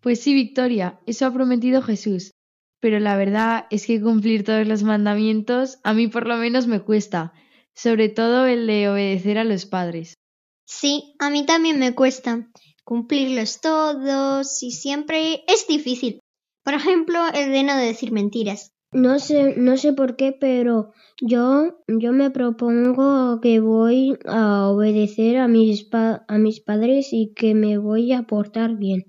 Pues 0.02 0.21
sí, 0.21 0.35
Victoria, 0.35 1.00
eso 1.07 1.25
ha 1.25 1.33
prometido 1.33 1.80
Jesús. 1.80 2.33
Pero 2.80 3.00
la 3.00 3.16
verdad 3.16 3.66
es 3.71 3.87
que 3.87 4.02
cumplir 4.02 4.45
todos 4.45 4.66
los 4.66 4.83
mandamientos 4.83 5.78
a 5.85 5.95
mí 5.95 6.07
por 6.09 6.26
lo 6.26 6.37
menos 6.37 6.66
me 6.66 6.80
cuesta, 6.80 7.33
sobre 7.75 8.11
todo 8.11 8.45
el 8.45 8.66
de 8.66 8.90
obedecer 8.90 9.38
a 9.38 9.45
los 9.45 9.64
padres. 9.64 10.19
Sí, 10.66 11.14
a 11.19 11.30
mí 11.30 11.47
también 11.47 11.78
me 11.78 11.95
cuesta 11.95 12.47
cumplirlos 12.85 13.62
todos 13.62 14.62
y 14.62 14.73
siempre 14.73 15.45
es 15.47 15.66
difícil. 15.66 16.21
Por 16.62 16.75
ejemplo, 16.75 17.26
el 17.33 17.52
de 17.52 17.62
no 17.62 17.75
decir 17.78 18.12
mentiras. 18.12 18.75
No 18.93 19.19
sé, 19.21 19.55
no 19.57 19.77
sé 19.77 19.93
por 19.93 20.17
qué, 20.17 20.33
pero 20.33 20.93
yo, 21.21 21.79
yo 21.87 22.13
me 22.13 22.31
propongo 22.31 23.41
que 23.41 23.61
voy 23.61 24.19
a 24.27 24.67
obedecer 24.69 25.39
a 25.39 25.47
mis, 25.47 25.85
pa- 25.85 26.25
a 26.27 26.39
mis 26.39 26.61
padres 26.61 27.13
y 27.13 27.33
que 27.35 27.55
me 27.55 27.79
voy 27.79 28.13
a 28.13 28.25
portar 28.25 28.77
bien. 28.77 29.05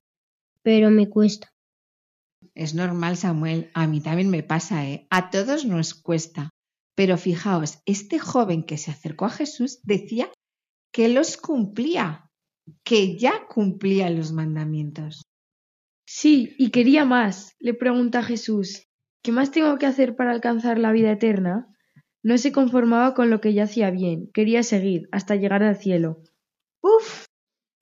Pero 0.62 0.92
me 0.92 1.10
cuesta. 1.10 1.50
Es 2.54 2.76
normal, 2.76 3.18
Samuel. 3.18 3.72
A 3.74 3.88
mí 3.88 4.02
también 4.02 4.30
me 4.30 4.44
pasa, 4.44 4.88
¿eh? 4.88 5.08
A 5.10 5.32
todos 5.32 5.66
nos 5.66 5.96
cuesta. 5.96 6.52
Pero 6.96 7.18
fijaos, 7.18 7.80
este 7.86 8.20
joven 8.20 8.64
que 8.64 8.78
se 8.78 8.92
acercó 8.92 9.26
a 9.26 9.30
Jesús 9.30 9.80
decía 9.84 10.30
que 10.94 11.10
los 11.10 11.38
cumplía, 11.38 12.28
que 12.84 13.18
ya 13.18 13.48
cumplía 13.48 14.10
los 14.12 14.32
mandamientos. 14.32 15.24
Sí, 16.06 16.54
y 16.60 16.70
quería 16.70 17.06
más. 17.06 17.54
Le 17.60 17.74
pregunta 17.74 18.22
Jesús, 18.22 18.84
¿qué 19.22 19.32
más 19.32 19.52
tengo 19.52 19.78
que 19.78 19.86
hacer 19.86 20.16
para 20.16 20.32
alcanzar 20.32 20.78
la 20.78 20.92
vida 20.92 21.12
eterna? 21.12 21.68
No 22.24 22.38
se 22.38 22.52
conformaba 22.52 23.14
con 23.14 23.30
lo 23.30 23.42
que 23.42 23.54
ya 23.54 23.64
hacía 23.64 23.90
bien, 23.90 24.30
quería 24.34 24.64
seguir 24.64 25.10
hasta 25.12 25.36
llegar 25.36 25.64
al 25.64 25.78
cielo. 25.78 26.24
Uf, 26.82 27.26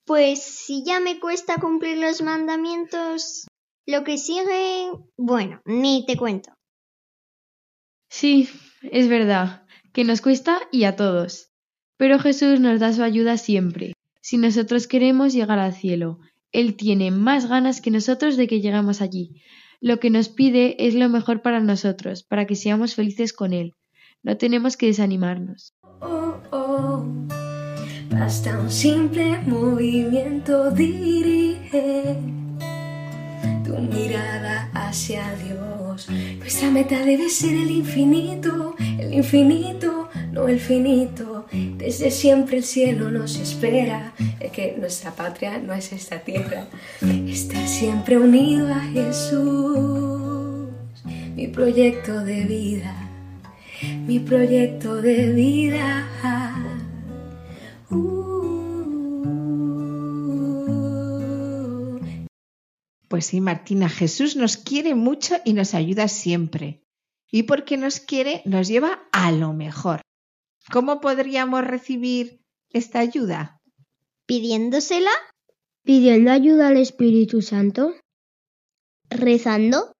pues 0.06 0.42
si 0.42 0.84
ya 0.84 1.00
me 1.00 1.20
cuesta 1.20 1.58
cumplir 1.60 1.98
los 1.98 2.22
mandamientos, 2.22 3.46
lo 3.86 4.04
que 4.04 4.18
sigue, 4.18 4.90
bueno, 5.16 5.60
ni 5.64 6.04
te 6.06 6.16
cuento. 6.16 6.52
Sí, 8.08 8.48
es 8.82 9.08
verdad, 9.08 9.66
que 9.92 10.04
nos 10.04 10.20
cuesta 10.20 10.58
y 10.72 10.84
a 10.84 10.96
todos. 10.96 11.50
Pero 11.96 12.18
Jesús 12.18 12.60
nos 12.60 12.80
da 12.80 12.92
su 12.92 13.02
ayuda 13.02 13.36
siempre, 13.36 13.92
si 14.20 14.38
nosotros 14.38 14.86
queremos 14.86 15.32
llegar 15.32 15.58
al 15.58 15.74
cielo. 15.74 16.18
Él 16.52 16.76
tiene 16.76 17.10
más 17.10 17.46
ganas 17.46 17.80
que 17.80 17.90
nosotros 17.90 18.36
de 18.36 18.48
que 18.48 18.60
lleguemos 18.60 19.00
allí. 19.00 19.42
Lo 19.80 19.98
que 19.98 20.10
nos 20.10 20.28
pide 20.28 20.86
es 20.86 20.94
lo 20.94 21.08
mejor 21.08 21.40
para 21.40 21.60
nosotros, 21.60 22.22
para 22.22 22.46
que 22.46 22.54
seamos 22.54 22.94
felices 22.94 23.32
con 23.32 23.54
Él. 23.54 23.76
No 24.22 24.36
tenemos 24.36 24.76
que 24.76 24.86
desanimarnos. 24.86 25.74
Oh, 26.00 26.36
oh. 26.50 27.04
Basta 28.10 28.58
un 28.60 28.70
simple 28.70 29.40
movimiento 29.46 30.70
dirige 30.72 32.18
tu 33.64 33.78
mirada 33.78 34.68
hacia 34.74 35.24
Dios. 35.36 36.08
Nuestra 36.38 36.70
meta 36.70 37.02
debe 37.02 37.30
ser 37.30 37.54
el 37.54 37.70
infinito, 37.70 38.74
el 38.98 39.14
infinito, 39.14 40.10
no 40.32 40.46
el 40.46 40.60
finito. 40.60 41.29
Desde 41.52 42.10
siempre 42.10 42.58
el 42.58 42.64
cielo 42.64 43.10
nos 43.10 43.36
espera. 43.36 44.12
Es 44.38 44.52
que 44.52 44.76
nuestra 44.78 45.12
patria 45.12 45.58
no 45.58 45.74
es 45.74 45.92
esta 45.92 46.20
tierra. 46.20 46.68
Estar 47.00 47.66
siempre 47.66 48.18
unido 48.18 48.72
a 48.72 48.80
Jesús. 48.80 50.68
Mi 51.34 51.48
proyecto 51.48 52.20
de 52.24 52.44
vida, 52.44 52.94
mi 54.06 54.20
proyecto 54.20 55.00
de 55.00 55.32
vida. 55.32 56.06
Uh. 57.90 58.30
Pues 63.08 63.26
sí, 63.26 63.40
Martina, 63.40 63.88
Jesús 63.88 64.36
nos 64.36 64.56
quiere 64.56 64.94
mucho 64.94 65.34
y 65.44 65.54
nos 65.54 65.74
ayuda 65.74 66.06
siempre. 66.06 66.84
Y 67.32 67.42
porque 67.44 67.76
nos 67.76 67.98
quiere, 67.98 68.42
nos 68.44 68.68
lleva 68.68 69.00
a 69.10 69.32
lo 69.32 69.52
mejor. 69.52 70.00
¿Cómo 70.70 71.00
podríamos 71.00 71.64
recibir 71.66 72.40
esta 72.70 73.00
ayuda? 73.00 73.60
¿Pidiéndosela? 74.26 75.10
¿Pidiendo 75.82 76.30
ayuda 76.30 76.68
al 76.68 76.76
Espíritu 76.76 77.42
Santo? 77.42 77.92
¿Rezando? 79.08 79.96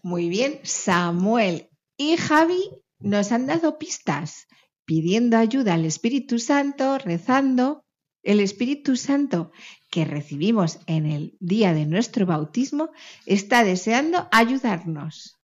Muy 0.00 0.28
bien, 0.28 0.60
Samuel 0.62 1.68
y 1.96 2.16
Javi 2.16 2.70
nos 3.00 3.32
han 3.32 3.46
dado 3.46 3.78
pistas, 3.78 4.46
pidiendo 4.84 5.36
ayuda 5.36 5.74
al 5.74 5.86
Espíritu 5.86 6.38
Santo, 6.38 6.98
rezando. 6.98 7.84
El 8.22 8.38
Espíritu 8.38 8.94
Santo 8.94 9.50
que 9.90 10.04
recibimos 10.04 10.78
en 10.86 11.06
el 11.06 11.36
día 11.40 11.74
de 11.74 11.86
nuestro 11.86 12.26
bautismo 12.26 12.90
está 13.26 13.64
deseando 13.64 14.28
ayudarnos. 14.30 15.41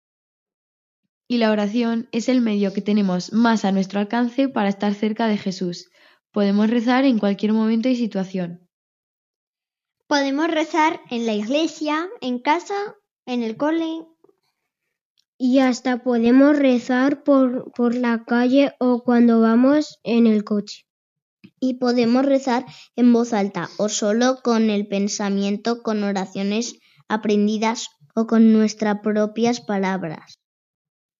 Y 1.30 1.40
la 1.40 1.52
oración 1.52 2.08
es 2.14 2.30
el 2.30 2.40
medio 2.40 2.72
que 2.72 2.82
tenemos 2.82 3.34
más 3.34 3.66
a 3.66 3.74
nuestro 3.74 4.00
alcance 4.00 4.48
para 4.48 4.70
estar 4.70 4.94
cerca 4.94 5.28
de 5.28 5.38
Jesús. 5.38 5.90
Podemos 6.32 6.70
rezar 6.70 7.04
en 7.04 7.20
cualquier 7.20 7.52
momento 7.52 7.90
y 7.90 7.98
situación. 7.98 8.70
Podemos 10.08 10.48
rezar 10.48 11.02
en 11.10 11.26
la 11.26 11.34
iglesia, 11.34 12.08
en 12.22 12.40
casa, 12.40 12.96
en 13.26 13.44
el 13.44 13.58
cole. 13.58 14.06
Y 15.38 15.60
hasta 15.60 16.02
podemos 16.02 16.58
rezar 16.58 17.24
por, 17.24 17.74
por 17.74 17.94
la 17.94 18.24
calle 18.24 18.74
o 18.80 19.04
cuando 19.04 19.42
vamos 19.42 20.00
en 20.04 20.28
el 20.28 20.46
coche. 20.46 20.86
Y 21.60 21.74
podemos 21.74 22.26
rezar 22.26 22.66
en 22.96 23.12
voz 23.12 23.34
alta 23.34 23.68
o 23.78 23.90
solo 23.90 24.38
con 24.42 24.70
el 24.70 24.88
pensamiento, 24.88 25.84
con 25.84 26.04
oraciones 26.04 26.80
aprendidas 27.10 27.90
o 28.16 28.28
con 28.28 28.54
nuestras 28.54 29.02
propias 29.02 29.60
palabras. 29.60 30.40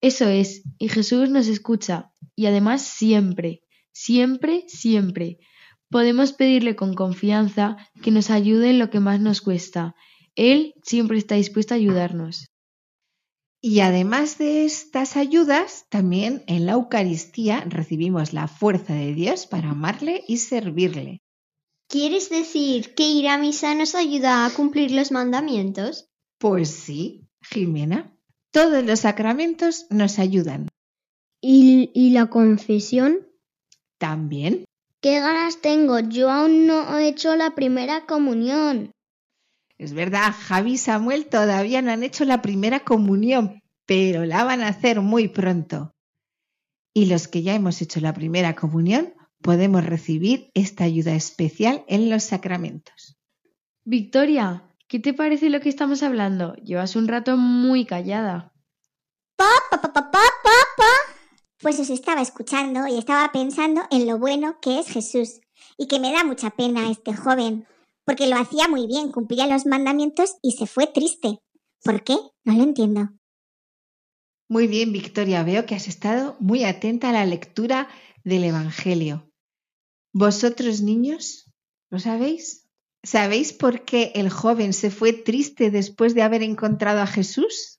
Eso 0.00 0.28
es, 0.28 0.62
y 0.78 0.88
Jesús 0.88 1.28
nos 1.28 1.48
escucha, 1.48 2.12
y 2.36 2.46
además 2.46 2.82
siempre, 2.82 3.62
siempre, 3.92 4.64
siempre. 4.68 5.38
Podemos 5.90 6.32
pedirle 6.32 6.76
con 6.76 6.94
confianza 6.94 7.76
que 8.02 8.10
nos 8.10 8.30
ayude 8.30 8.70
en 8.70 8.78
lo 8.78 8.90
que 8.90 9.00
más 9.00 9.20
nos 9.20 9.40
cuesta. 9.40 9.94
Él 10.36 10.74
siempre 10.84 11.18
está 11.18 11.34
dispuesto 11.34 11.74
a 11.74 11.78
ayudarnos. 11.78 12.46
Y 13.60 13.80
además 13.80 14.38
de 14.38 14.64
estas 14.64 15.16
ayudas, 15.16 15.86
también 15.88 16.44
en 16.46 16.66
la 16.66 16.72
Eucaristía 16.72 17.64
recibimos 17.66 18.32
la 18.32 18.46
fuerza 18.46 18.94
de 18.94 19.14
Dios 19.14 19.46
para 19.46 19.70
amarle 19.70 20.22
y 20.28 20.36
servirle. 20.36 21.22
¿Quieres 21.88 22.30
decir 22.30 22.94
que 22.94 23.08
ir 23.08 23.28
a 23.28 23.38
misa 23.38 23.74
nos 23.74 23.96
ayuda 23.96 24.46
a 24.46 24.50
cumplir 24.50 24.92
los 24.92 25.10
mandamientos? 25.10 26.08
Pues 26.38 26.68
sí, 26.70 27.26
Jimena. 27.40 28.17
Todos 28.50 28.84
los 28.84 29.00
sacramentos 29.00 29.86
nos 29.90 30.18
ayudan. 30.18 30.68
¿Y, 31.40 31.90
y 31.94 32.10
la 32.10 32.26
confesión? 32.26 33.26
También. 33.98 34.64
¿Qué 35.00 35.20
ganas 35.20 35.60
tengo? 35.60 36.00
Yo 36.00 36.30
aún 36.30 36.66
no 36.66 36.98
he 36.98 37.08
hecho 37.08 37.36
la 37.36 37.54
primera 37.54 38.06
comunión. 38.06 38.90
Es 39.76 39.92
verdad, 39.92 40.34
Javi 40.36 40.72
y 40.72 40.78
Samuel 40.78 41.26
todavía 41.26 41.82
no 41.82 41.92
han 41.92 42.02
hecho 42.02 42.24
la 42.24 42.42
primera 42.42 42.80
comunión, 42.80 43.60
pero 43.86 44.24
la 44.24 44.42
van 44.42 44.62
a 44.62 44.68
hacer 44.68 45.00
muy 45.00 45.28
pronto. 45.28 45.94
Y 46.92 47.06
los 47.06 47.28
que 47.28 47.42
ya 47.42 47.54
hemos 47.54 47.80
hecho 47.80 48.00
la 48.00 48.12
primera 48.12 48.56
comunión 48.56 49.14
podemos 49.40 49.86
recibir 49.86 50.50
esta 50.54 50.82
ayuda 50.82 51.14
especial 51.14 51.84
en 51.86 52.10
los 52.10 52.24
sacramentos. 52.24 53.16
Victoria, 53.84 54.67
¿qué 54.88 54.98
te 54.98 55.14
parece 55.14 55.50
lo 55.50 55.60
que 55.60 55.68
estamos 55.68 56.02
hablando? 56.02 56.54
Llevas 56.56 56.96
un 56.96 57.06
rato 57.06 57.36
muy 57.36 57.84
callada. 57.84 58.52
Pa, 59.36 59.48
pa, 59.70 59.80
pa, 59.80 59.92
pa, 59.92 60.10
pa, 60.10 60.20
pa, 60.42 60.50
pa. 60.76 60.90
Pues 61.60 61.78
os 61.78 61.90
estaba 61.90 62.22
escuchando 62.22 62.86
y 62.88 62.98
estaba 62.98 63.30
pensando 63.30 63.82
en 63.90 64.06
lo 64.06 64.18
bueno 64.18 64.58
que 64.60 64.80
es 64.80 64.88
Jesús 64.88 65.40
y 65.76 65.86
que 65.86 66.00
me 66.00 66.12
da 66.12 66.24
mucha 66.24 66.50
pena 66.50 66.90
este 66.90 67.14
joven, 67.14 67.66
porque 68.04 68.26
lo 68.26 68.36
hacía 68.36 68.68
muy 68.68 68.86
bien, 68.86 69.12
cumplía 69.12 69.46
los 69.46 69.66
mandamientos 69.66 70.36
y 70.42 70.52
se 70.52 70.66
fue 70.66 70.86
triste. 70.86 71.38
¿Por 71.84 72.02
qué? 72.02 72.16
No 72.44 72.54
lo 72.54 72.62
entiendo. 72.62 73.10
Muy 74.48 74.66
bien, 74.66 74.92
Victoria, 74.92 75.42
veo 75.42 75.66
que 75.66 75.74
has 75.74 75.88
estado 75.88 76.36
muy 76.40 76.64
atenta 76.64 77.10
a 77.10 77.12
la 77.12 77.26
lectura 77.26 77.88
del 78.24 78.44
Evangelio. 78.44 79.30
¿Vosotros, 80.14 80.80
niños, 80.80 81.52
lo 81.90 81.98
sabéis? 81.98 82.67
¿Sabéis 83.02 83.52
por 83.52 83.84
qué 83.84 84.12
el 84.14 84.28
joven 84.30 84.72
se 84.72 84.90
fue 84.90 85.12
triste 85.12 85.70
después 85.70 86.14
de 86.14 86.22
haber 86.22 86.42
encontrado 86.42 87.00
a 87.00 87.06
Jesús? 87.06 87.78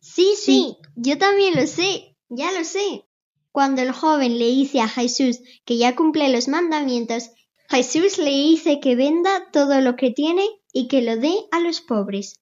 Sí, 0.00 0.34
sí, 0.36 0.76
yo 0.96 1.18
también 1.18 1.54
lo 1.54 1.66
sé, 1.66 2.16
ya 2.28 2.50
lo 2.52 2.64
sé. 2.64 3.04
Cuando 3.52 3.82
el 3.82 3.92
joven 3.92 4.38
le 4.38 4.46
dice 4.46 4.80
a 4.80 4.88
Jesús 4.88 5.40
que 5.64 5.76
ya 5.76 5.94
cumple 5.94 6.28
los 6.30 6.48
mandamientos, 6.48 7.30
Jesús 7.68 8.18
le 8.18 8.30
dice 8.30 8.80
que 8.80 8.96
venda 8.96 9.50
todo 9.52 9.80
lo 9.80 9.96
que 9.96 10.10
tiene 10.10 10.44
y 10.72 10.88
que 10.88 11.02
lo 11.02 11.16
dé 11.16 11.32
a 11.50 11.60
los 11.60 11.80
pobres. 11.80 12.40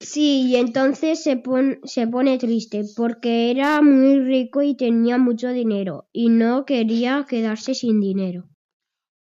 Sí, 0.00 0.42
y 0.48 0.56
entonces 0.56 1.22
se, 1.22 1.36
pon- 1.36 1.80
se 1.84 2.06
pone 2.06 2.38
triste 2.38 2.84
porque 2.96 3.50
era 3.50 3.80
muy 3.80 4.18
rico 4.20 4.62
y 4.62 4.76
tenía 4.76 5.18
mucho 5.18 5.50
dinero 5.50 6.08
y 6.12 6.28
no 6.30 6.64
quería 6.64 7.24
quedarse 7.28 7.74
sin 7.74 8.00
dinero. 8.00 8.48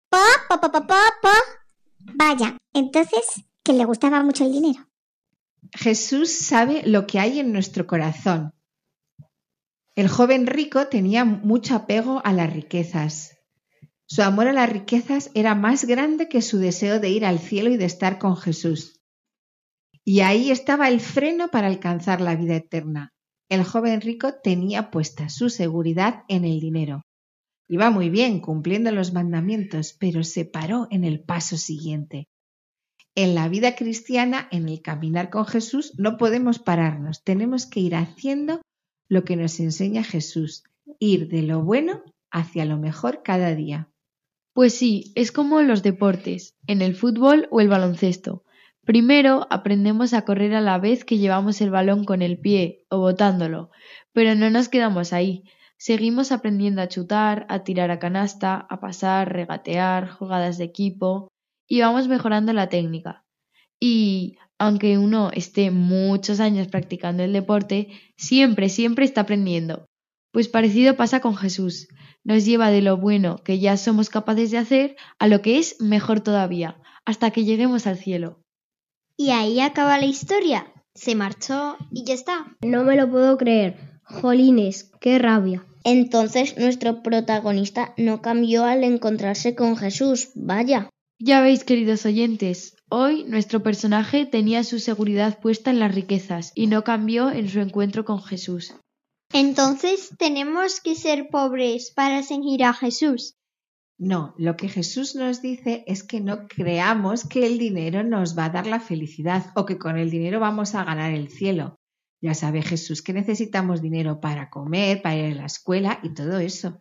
Pa, 0.10 0.24
pa, 0.50 0.60
pa, 0.60 0.72
pa, 0.72 0.88
pa, 0.88 1.04
pa. 1.22 1.34
Vaya, 2.16 2.58
entonces, 2.74 3.46
que 3.64 3.74
le 3.74 3.86
gustaba 3.86 4.24
mucho 4.24 4.46
el 4.46 4.52
dinero. 4.52 4.88
Jesús 5.74 6.32
sabe 6.32 6.84
lo 6.86 7.08
que 7.08 7.20
hay 7.20 7.40
en 7.40 7.52
nuestro 7.52 7.88
corazón. 7.88 8.54
El 9.96 10.08
joven 10.08 10.48
rico 10.48 10.88
tenía 10.88 11.24
mucho 11.24 11.76
apego 11.76 12.22
a 12.26 12.34
las 12.34 12.52
riquezas. 12.52 13.38
Su 14.06 14.22
amor 14.22 14.48
a 14.48 14.54
las 14.54 14.70
riquezas 14.70 15.32
era 15.34 15.56
más 15.56 15.86
grande 15.86 16.28
que 16.28 16.42
su 16.42 16.58
deseo 16.58 17.00
de 17.00 17.10
ir 17.10 17.26
al 17.26 17.40
cielo 17.40 17.70
y 17.70 17.78
de 17.78 17.86
estar 17.86 18.20
con 18.20 18.36
Jesús. 18.36 19.02
Y 20.04 20.20
ahí 20.20 20.52
estaba 20.52 20.90
el 20.90 21.00
freno 21.00 21.50
para 21.50 21.68
alcanzar 21.68 22.22
la 22.22 22.36
vida 22.36 22.56
eterna. 22.56 23.14
El 23.50 23.64
joven 23.64 24.02
rico 24.02 24.34
tenía 24.44 24.92
puesta 24.92 25.30
su 25.30 25.50
seguridad 25.50 26.24
en 26.28 26.44
el 26.44 26.60
dinero. 26.60 27.04
Iba 27.68 27.90
muy 27.90 28.10
bien 28.10 28.40
cumpliendo 28.40 28.92
los 28.92 29.14
mandamientos, 29.14 29.96
pero 30.00 30.24
se 30.24 30.46
paró 30.46 30.88
en 30.92 31.04
el 31.04 31.22
paso 31.22 31.58
siguiente. 31.58 32.28
En 33.16 33.36
la 33.36 33.48
vida 33.48 33.76
cristiana, 33.76 34.48
en 34.52 34.68
el 34.68 34.82
caminar 34.82 35.30
con 35.30 35.46
Jesús, 35.46 35.94
no 35.98 36.18
podemos 36.18 36.60
pararnos, 36.60 37.24
tenemos 37.24 37.66
que 37.66 37.80
ir 37.80 37.96
haciendo 37.96 38.62
lo 39.08 39.24
que 39.24 39.36
nos 39.36 39.60
enseña 39.60 40.04
Jesús, 40.04 40.64
ir 41.00 41.28
de 41.28 41.44
lo 41.44 41.62
bueno 41.62 42.04
hacia 42.32 42.66
lo 42.66 42.78
mejor 42.78 43.22
cada 43.24 43.54
día. 43.54 43.90
Pues 44.54 44.74
sí, 44.74 45.14
es 45.16 45.32
como 45.32 45.60
en 45.60 45.68
los 45.68 45.84
deportes, 45.84 46.56
en 46.68 46.82
el 46.82 46.96
fútbol 46.96 47.48
o 47.52 47.62
el 47.62 47.70
baloncesto. 47.70 48.44
Primero 48.86 49.48
aprendemos 49.50 50.14
a 50.14 50.26
correr 50.26 50.54
a 50.56 50.62
la 50.62 50.78
vez 50.78 51.06
que 51.06 51.18
llevamos 51.18 51.62
el 51.62 51.72
balón 51.72 52.04
con 52.04 52.22
el 52.22 52.38
pie 52.38 52.86
o 52.90 53.00
botándolo, 53.00 53.72
pero 54.12 54.36
no 54.36 54.50
nos 54.50 54.70
quedamos 54.70 55.14
ahí. 55.14 55.44
Seguimos 55.86 56.32
aprendiendo 56.32 56.82
a 56.82 56.88
chutar, 56.88 57.46
a 57.50 57.66
tirar 57.66 57.92
a 57.92 58.00
canasta, 58.00 58.56
a 58.70 58.80
pasar, 58.80 59.34
regatear, 59.34 60.10
jugadas 60.10 60.58
de 60.58 60.64
equipo 60.64 61.28
y 61.68 61.82
vamos 61.82 62.08
mejorando 62.08 62.54
la 62.54 62.70
técnica. 62.70 63.26
Y 63.82 64.38
aunque 64.58 64.98
uno 64.98 65.30
esté 65.34 65.72
muchos 65.72 66.40
años 66.40 66.70
practicando 66.70 67.22
el 67.24 67.34
deporte, 67.34 67.90
siempre, 68.16 68.70
siempre 68.70 69.04
está 69.04 69.20
aprendiendo. 69.20 69.86
Pues 70.32 70.48
parecido 70.48 70.96
pasa 70.96 71.20
con 71.20 71.36
Jesús. 71.36 71.90
Nos 72.24 72.46
lleva 72.46 72.72
de 72.72 72.82
lo 72.82 72.96
bueno 72.96 73.40
que 73.44 73.60
ya 73.60 73.76
somos 73.76 74.10
capaces 74.10 74.52
de 74.52 74.60
hacer 74.60 74.96
a 75.20 75.28
lo 75.28 75.42
que 75.42 75.60
es 75.60 75.82
mejor 75.82 76.22
todavía, 76.22 76.80
hasta 77.04 77.32
que 77.32 77.44
lleguemos 77.44 77.88
al 77.88 77.98
cielo. 77.98 78.40
Y 79.18 79.32
ahí 79.32 79.60
acaba 79.60 80.00
la 80.00 80.06
historia. 80.06 80.66
Se 80.96 81.14
marchó 81.16 81.76
y 81.92 82.06
ya 82.06 82.14
está. 82.14 82.56
No 82.62 82.86
me 82.86 82.96
lo 82.96 83.12
puedo 83.12 83.36
creer. 83.36 84.00
Jolines, 84.06 84.90
qué 85.02 85.20
rabia. 85.20 85.66
Entonces 85.84 86.58
nuestro 86.58 87.04
protagonista 87.04 87.94
no 87.98 88.22
cambió 88.22 88.66
al 88.66 88.84
encontrarse 88.84 89.56
con 89.56 89.76
Jesús. 89.76 90.30
Vaya. 90.36 90.90
Ya 91.20 91.42
veis, 91.42 91.64
queridos 91.64 92.06
oyentes, 92.06 92.76
hoy 92.90 93.24
nuestro 93.26 93.64
personaje 93.64 94.26
tenía 94.26 94.64
su 94.64 94.80
seguridad 94.80 95.40
puesta 95.40 95.72
en 95.72 95.80
las 95.80 95.94
riquezas 95.94 96.52
y 96.56 96.68
no 96.68 96.84
cambió 96.84 97.32
en 97.32 97.50
su 97.50 97.60
encuentro 97.60 98.04
con 98.04 98.22
Jesús. 98.22 98.76
Entonces, 99.32 100.12
¿tenemos 100.18 100.80
que 100.80 100.96
ser 100.96 101.30
pobres 101.30 101.92
para 101.92 102.24
seguir 102.24 102.64
a 102.64 102.74
Jesús? 102.74 103.36
No, 103.98 104.34
lo 104.38 104.58
que 104.58 104.70
Jesús 104.70 105.16
nos 105.16 105.42
dice 105.42 105.84
es 105.88 106.04
que 106.04 106.20
no 106.20 106.48
creamos 106.48 107.28
que 107.28 107.46
el 107.46 107.58
dinero 107.58 108.04
nos 108.04 108.38
va 108.38 108.46
a 108.46 108.50
dar 108.50 108.68
la 108.68 108.80
felicidad 108.80 109.52
o 109.56 109.66
que 109.66 109.78
con 109.78 109.98
el 109.98 110.10
dinero 110.10 110.40
vamos 110.40 110.76
a 110.76 110.84
ganar 110.84 111.14
el 111.14 111.30
cielo. 111.30 111.78
Ya 112.24 112.34
sabe 112.36 112.62
Jesús 112.62 113.02
que 113.02 113.12
necesitamos 113.12 113.82
dinero 113.82 114.22
para 114.22 114.50
comer, 114.50 115.02
para 115.02 115.18
ir 115.18 115.34
a 115.34 115.42
la 115.42 115.46
escuela 115.46 116.00
y 116.04 116.14
todo 116.14 116.40
eso. 116.40 116.80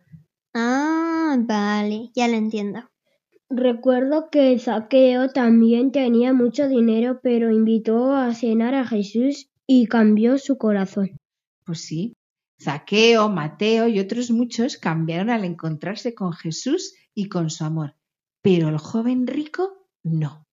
Ah, 0.53 1.35
vale, 1.37 2.11
ya 2.15 2.29
lo 2.29 2.35
entiendo. 2.35 2.89
Recuerdo 3.49 4.29
que 4.31 4.57
Zaqueo 4.57 5.31
también 5.31 5.91
tenía 5.91 6.31
mucho 6.31 6.69
dinero, 6.69 7.19
pero 7.21 7.51
invitó 7.51 8.15
a 8.15 8.33
cenar 8.33 8.73
a 8.73 8.87
Jesús 8.87 9.49
y 9.67 9.87
cambió 9.87 10.37
su 10.37 10.57
corazón. 10.57 11.17
Pues 11.65 11.81
sí, 11.81 12.13
Zaqueo, 12.61 13.27
Mateo 13.27 13.89
y 13.89 13.99
otros 13.99 14.31
muchos 14.31 14.77
cambiaron 14.77 15.29
al 15.29 15.43
encontrarse 15.43 16.15
con 16.15 16.31
Jesús 16.31 16.93
y 17.13 17.27
con 17.27 17.49
su 17.49 17.65
amor, 17.65 17.97
pero 18.41 18.69
el 18.69 18.77
joven 18.77 19.27
rico 19.27 19.89
no. 20.03 20.47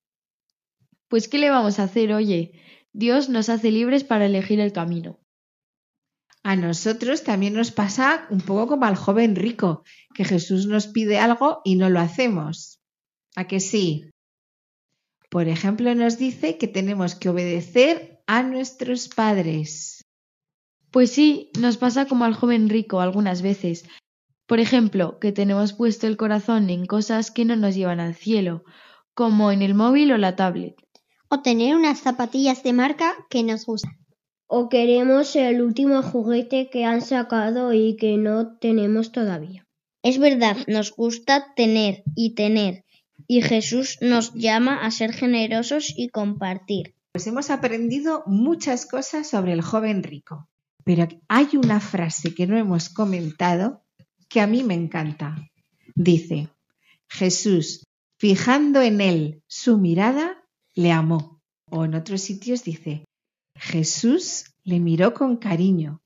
Pues 1.06 1.28
¿qué 1.28 1.38
le 1.38 1.50
vamos 1.50 1.78
a 1.78 1.84
hacer, 1.84 2.12
oye? 2.12 2.52
Dios 2.92 3.28
nos 3.28 3.48
hace 3.48 3.70
libres 3.70 4.04
para 4.04 4.26
elegir 4.26 4.60
el 4.60 4.72
camino. 4.72 5.20
A 6.42 6.56
nosotros 6.56 7.22
también 7.22 7.54
nos 7.54 7.70
pasa 7.70 8.26
un 8.30 8.40
poco 8.40 8.66
como 8.66 8.86
al 8.86 8.96
joven 8.96 9.36
rico, 9.36 9.84
que 10.14 10.24
Jesús 10.24 10.66
nos 10.66 10.86
pide 10.86 11.18
algo 11.18 11.60
y 11.64 11.76
no 11.76 11.90
lo 11.90 12.00
hacemos. 12.00 12.80
¿A 13.36 13.46
que 13.46 13.60
sí? 13.60 14.10
Por 15.28 15.48
ejemplo, 15.48 15.94
nos 15.94 16.18
dice 16.18 16.58
que 16.58 16.66
tenemos 16.66 17.14
que 17.14 17.28
obedecer 17.28 18.22
a 18.26 18.42
nuestros 18.42 19.08
padres. 19.08 20.04
Pues 20.90 21.12
sí, 21.12 21.50
nos 21.58 21.76
pasa 21.76 22.06
como 22.06 22.24
al 22.24 22.34
joven 22.34 22.68
rico 22.68 23.00
algunas 23.00 23.42
veces. 23.42 23.84
Por 24.46 24.58
ejemplo, 24.58 25.20
que 25.20 25.30
tenemos 25.30 25.72
puesto 25.72 26.08
el 26.08 26.16
corazón 26.16 26.70
en 26.70 26.86
cosas 26.86 27.30
que 27.30 27.44
no 27.44 27.54
nos 27.54 27.76
llevan 27.76 28.00
al 28.00 28.16
cielo, 28.16 28.64
como 29.14 29.52
en 29.52 29.62
el 29.62 29.74
móvil 29.74 30.10
o 30.10 30.18
la 30.18 30.34
tablet. 30.34 30.74
O 31.30 31.40
tener 31.40 31.76
unas 31.76 32.00
zapatillas 32.00 32.62
de 32.62 32.72
marca 32.72 33.14
que 33.30 33.42
nos 33.42 33.64
gustan. 33.64 33.96
O 34.46 34.68
queremos 34.68 35.36
el 35.36 35.62
último 35.62 36.02
juguete 36.02 36.68
que 36.70 36.84
han 36.84 37.02
sacado 37.02 37.72
y 37.72 37.96
que 37.96 38.16
no 38.16 38.58
tenemos 38.58 39.12
todavía. 39.12 39.64
Es 40.02 40.18
verdad, 40.18 40.56
nos 40.66 40.90
gusta 40.90 41.54
tener 41.54 42.02
y 42.16 42.34
tener, 42.34 42.84
y 43.28 43.42
Jesús 43.42 43.98
nos 44.00 44.34
llama 44.34 44.84
a 44.84 44.90
ser 44.90 45.12
generosos 45.12 45.94
y 45.96 46.08
compartir. 46.08 46.94
Pues 47.12 47.26
hemos 47.26 47.50
aprendido 47.50 48.24
muchas 48.26 48.86
cosas 48.86 49.28
sobre 49.28 49.52
el 49.52 49.62
joven 49.62 50.02
rico, 50.02 50.48
pero 50.84 51.06
hay 51.28 51.56
una 51.56 51.78
frase 51.78 52.34
que 52.34 52.46
no 52.46 52.56
hemos 52.56 52.88
comentado 52.88 53.84
que 54.28 54.40
a 54.40 54.46
mí 54.46 54.62
me 54.64 54.74
encanta. 54.74 55.36
Dice, 55.94 56.48
Jesús, 57.08 57.86
fijando 58.16 58.80
en 58.80 59.00
él 59.00 59.42
su 59.46 59.78
mirada, 59.78 60.39
le 60.74 60.92
amó. 60.92 61.40
O 61.70 61.84
en 61.84 61.94
otros 61.94 62.20
sitios 62.20 62.64
dice, 62.64 63.04
Jesús 63.54 64.54
le 64.64 64.80
miró 64.80 65.14
con 65.14 65.36
cariño 65.36 66.02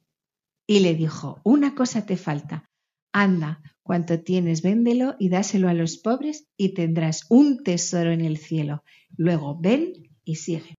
y 0.66 0.80
le 0.80 0.94
dijo, 0.94 1.40
una 1.44 1.74
cosa 1.74 2.04
te 2.06 2.16
falta, 2.16 2.64
anda, 3.12 3.62
cuanto 3.82 4.20
tienes, 4.20 4.62
véndelo 4.62 5.14
y 5.18 5.28
dáselo 5.28 5.68
a 5.68 5.74
los 5.74 5.96
pobres 5.98 6.46
y 6.56 6.74
tendrás 6.74 7.26
un 7.28 7.62
tesoro 7.62 8.12
en 8.12 8.20
el 8.20 8.38
cielo. 8.38 8.82
Luego 9.16 9.56
ven 9.58 10.10
y 10.24 10.36
sigue. 10.36 10.74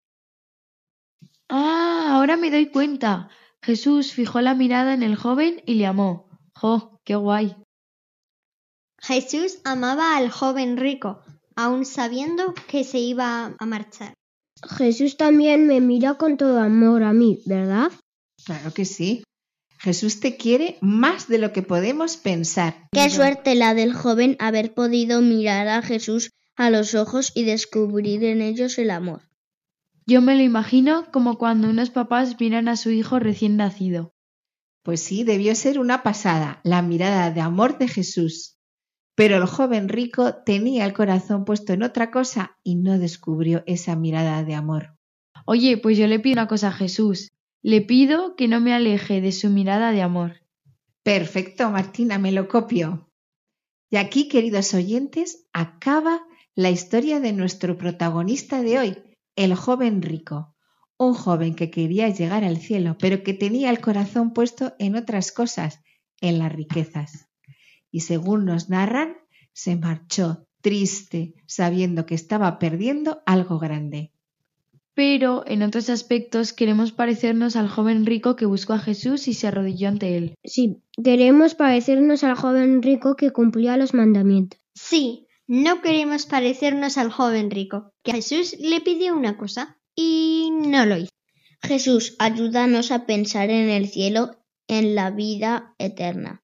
Ah, 1.50 2.16
ahora 2.16 2.38
me 2.38 2.52
doy 2.52 2.68
cuenta. 2.72 3.30
Jesús 3.62 4.14
fijó 4.14 4.42
la 4.42 4.56
mirada 4.56 4.94
en 4.94 5.04
el 5.04 5.16
joven 5.16 5.62
y 5.66 5.76
le 5.76 5.86
amó. 5.86 6.30
¡Jo, 6.54 7.00
qué 7.04 7.16
guay! 7.16 7.56
Jesús 9.00 9.60
amaba 9.64 10.18
al 10.18 10.32
joven 10.32 10.78
rico, 10.78 11.22
aun 11.56 11.86
sabiendo 11.86 12.54
que 12.68 12.84
se 12.84 13.00
iba 13.00 13.56
a 13.58 13.66
marchar. 13.66 14.14
Jesús 14.78 15.18
también 15.18 15.68
me 15.68 15.82
mira 15.82 16.16
con 16.16 16.38
todo 16.38 16.60
amor 16.60 17.04
a 17.04 17.14
mí, 17.14 17.40
¿verdad? 17.46 17.92
Claro 18.46 18.74
que 18.74 18.86
sí. 18.86 19.24
Jesús 19.78 20.20
te 20.20 20.38
quiere 20.38 20.78
más 20.82 21.28
de 21.28 21.38
lo 21.38 21.54
que 21.54 21.62
podemos 21.62 22.18
pensar. 22.18 22.88
Qué 22.92 23.10
suerte 23.10 23.56
la 23.56 23.74
del 23.74 23.94
joven 23.94 24.36
haber 24.40 24.74
podido 24.74 25.22
mirar 25.22 25.68
a 25.68 25.82
Jesús 25.82 26.32
a 26.56 26.70
los 26.70 26.96
ojos 26.96 27.32
y 27.36 27.44
descubrir 27.44 28.24
en 28.24 28.42
ellos 28.42 28.78
el 28.78 28.90
amor. 28.90 29.22
Yo 30.08 30.22
me 30.22 30.36
lo 30.36 30.42
imagino 30.42 31.12
como 31.12 31.38
cuando 31.38 31.70
unos 31.70 31.90
papás 31.90 32.40
miran 32.40 32.68
a 32.68 32.78
su 32.78 32.92
hijo 32.92 33.20
recién 33.20 33.58
nacido. 33.58 34.14
Pues 34.84 35.02
sí, 35.02 35.24
debió 35.24 35.56
ser 35.56 35.80
una 35.80 36.04
pasada, 36.04 36.62
la 36.64 36.82
mirada 36.82 37.32
de 37.32 37.42
amor 37.42 37.78
de 37.78 37.88
Jesús. 37.88 38.55
Pero 39.16 39.38
el 39.38 39.46
joven 39.46 39.88
rico 39.88 40.36
tenía 40.46 40.86
el 40.86 40.94
corazón 40.94 41.46
puesto 41.46 41.74
en 41.74 41.84
otra 41.84 42.12
cosa 42.12 42.58
y 42.64 42.76
no 42.76 43.00
descubrió 43.00 43.64
esa 43.66 43.96
mirada 43.96 44.44
de 44.44 44.56
amor. 44.56 44.98
Oye, 45.46 45.78
pues 45.78 45.98
yo 45.98 46.08
le 46.08 46.20
pido 46.20 46.34
una 46.34 46.48
cosa 46.48 46.70
a 46.70 46.74
Jesús. 46.74 47.32
Le 47.62 47.82
pido 47.82 48.36
que 48.36 48.48
no 48.48 48.60
me 48.60 48.74
aleje 48.74 49.22
de 49.22 49.32
su 49.32 49.50
mirada 49.50 49.92
de 49.92 50.02
amor. 50.02 50.42
Perfecto, 51.04 51.70
Martina, 51.70 52.18
me 52.18 52.32
lo 52.32 52.48
copio. 52.48 53.10
Y 53.90 53.98
aquí, 53.98 54.28
queridos 54.28 54.74
oyentes, 54.74 55.48
acaba 55.54 56.22
la 56.56 56.70
historia 56.70 57.20
de 57.20 57.32
nuestro 57.32 57.78
protagonista 57.78 58.62
de 58.62 58.80
hoy, 58.80 58.98
el 59.36 59.56
joven 59.56 60.02
rico. 60.02 60.56
Un 60.98 61.14
joven 61.14 61.56
que 61.56 61.70
quería 61.70 62.10
llegar 62.10 62.44
al 62.44 62.58
cielo, 62.58 62.98
pero 63.00 63.24
que 63.24 63.34
tenía 63.34 63.70
el 63.70 63.82
corazón 63.82 64.34
puesto 64.34 64.74
en 64.80 64.96
otras 64.96 65.32
cosas, 65.32 65.82
en 66.22 66.40
las 66.40 66.52
riquezas. 66.52 67.30
Y 67.96 68.02
según 68.02 68.44
nos 68.44 68.68
narran, 68.68 69.16
se 69.54 69.78
marchó 69.78 70.46
triste, 70.60 71.34
sabiendo 71.46 72.06
que 72.06 72.14
estaba 72.14 72.60
perdiendo 72.60 73.24
algo 73.26 73.58
grande. 73.58 74.12
Pero 74.94 75.46
en 75.48 75.64
otros 75.64 75.90
aspectos 75.90 76.52
queremos 76.52 76.92
parecernos 76.92 77.56
al 77.56 77.70
joven 77.70 78.06
rico 78.06 78.36
que 78.36 78.46
buscó 78.46 78.74
a 78.74 78.80
Jesús 78.80 79.30
y 79.30 79.34
se 79.34 79.48
arrodilló 79.48 79.88
ante 79.88 80.18
él. 80.18 80.36
Sí, 80.44 80.82
queremos 81.02 81.56
parecernos 81.56 82.26
al 82.26 82.36
joven 82.36 82.82
rico 82.82 83.16
que 83.16 83.32
cumplía 83.32 83.78
los 83.78 83.94
mandamientos. 83.94 84.60
Sí, 84.74 85.28
no 85.48 85.82
queremos 85.82 86.26
parecernos 86.26 86.98
al 86.98 87.14
joven 87.14 87.50
rico, 87.50 87.94
que 88.04 88.12
a 88.12 88.16
Jesús 88.16 88.58
le 88.60 88.82
pidió 88.82 89.16
una 89.16 89.38
cosa 89.38 89.78
y 89.96 90.50
no 90.52 90.86
lo 90.86 90.98
hizo. 90.98 91.14
Jesús, 91.62 92.18
ayúdanos 92.20 92.92
a 92.92 93.06
pensar 93.06 93.50
en 93.50 93.70
el 93.70 93.88
cielo, 93.88 94.36
en 94.68 94.96
la 94.96 95.12
vida 95.12 95.74
eterna. 95.78 96.42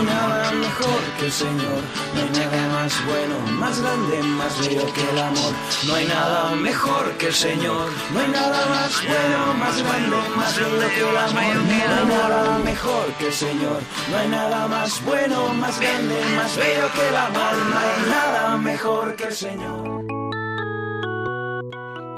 Hay 0.00 0.06
nada 0.06 0.50
mejor 0.52 1.00
que 1.18 1.26
el 1.26 1.32
Señor, 1.32 1.82
no 2.14 2.20
hay 2.22 2.30
nada 2.30 2.68
más 2.72 3.04
bueno, 3.04 3.38
más 3.60 3.82
grande, 3.82 4.22
más 4.22 4.58
bello 4.58 4.92
que 4.94 5.10
el 5.10 5.18
amor. 5.18 5.52
No 5.86 5.94
hay 5.94 6.06
nada 6.06 6.54
mejor 6.54 7.12
que 7.18 7.26
el 7.26 7.34
Señor, 7.34 7.90
no 8.14 8.20
hay 8.20 8.28
nada 8.28 8.66
más 8.66 9.04
bueno, 9.04 9.54
más 9.58 9.82
grande, 9.82 10.16
más 10.36 10.56
bello 10.56 10.88
que 10.88 11.00
el 11.00 11.16
amor. 11.18 11.34
No 11.34 11.40
hay 11.40 12.08
nada 12.08 12.58
mejor 12.60 13.12
que 13.18 13.26
el 13.26 13.32
Señor, 13.34 13.82
no 14.10 14.16
hay 14.16 14.28
nada 14.28 14.68
más 14.68 15.04
bueno, 15.04 15.52
más 15.52 15.78
grande, 15.78 16.14
más 16.34 16.56
bello 16.56 16.90
que 16.94 17.08
el 17.08 17.16
amor. 17.16 17.56
No 17.68 17.78
hay 17.78 18.10
nada 18.10 18.56
mejor 18.56 19.16
que 19.16 19.24
el 19.24 19.34
Señor. 19.34 20.06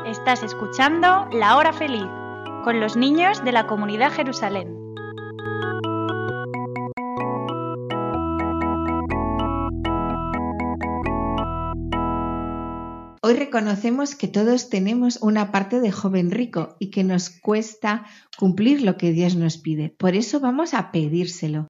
Estás 0.06 0.44
escuchando 0.44 1.26
La 1.32 1.56
Hora 1.56 1.72
Feliz 1.72 2.06
con 2.62 2.78
los 2.78 2.96
niños 2.96 3.42
de 3.42 3.50
la 3.50 3.66
comunidad 3.66 4.12
Jerusalén. 4.12 4.81
Hoy 13.32 13.38
reconocemos 13.38 14.14
que 14.14 14.28
todos 14.28 14.68
tenemos 14.68 15.16
una 15.22 15.52
parte 15.52 15.80
de 15.80 15.90
joven 15.90 16.30
rico 16.30 16.76
y 16.78 16.90
que 16.90 17.02
nos 17.02 17.30
cuesta 17.30 18.04
cumplir 18.36 18.82
lo 18.82 18.98
que 18.98 19.12
Dios 19.12 19.36
nos 19.36 19.56
pide. 19.56 19.88
Por 19.88 20.14
eso 20.14 20.38
vamos 20.38 20.74
a 20.74 20.92
pedírselo. 20.92 21.66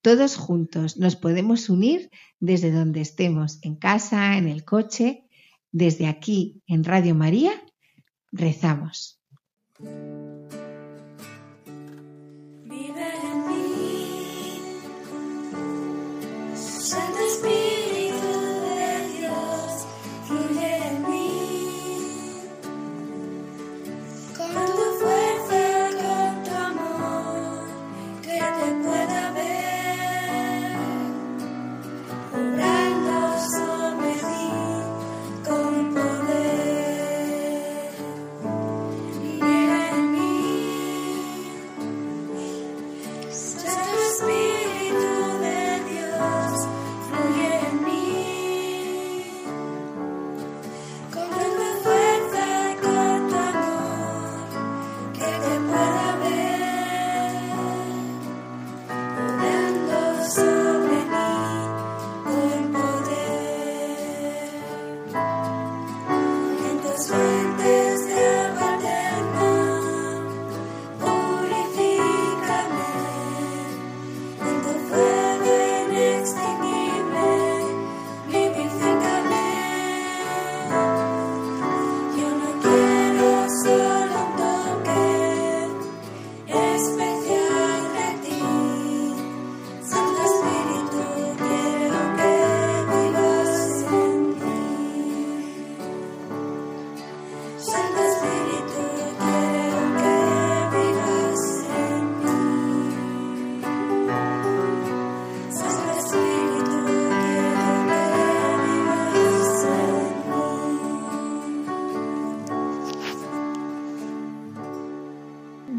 Todos 0.00 0.36
juntos 0.36 0.96
nos 0.96 1.16
podemos 1.16 1.68
unir 1.68 2.08
desde 2.40 2.72
donde 2.72 3.02
estemos, 3.02 3.58
en 3.60 3.76
casa, 3.76 4.38
en 4.38 4.48
el 4.48 4.64
coche, 4.64 5.26
desde 5.70 6.06
aquí 6.06 6.62
en 6.66 6.82
Radio 6.82 7.14
María, 7.14 7.62
rezamos. 8.30 9.20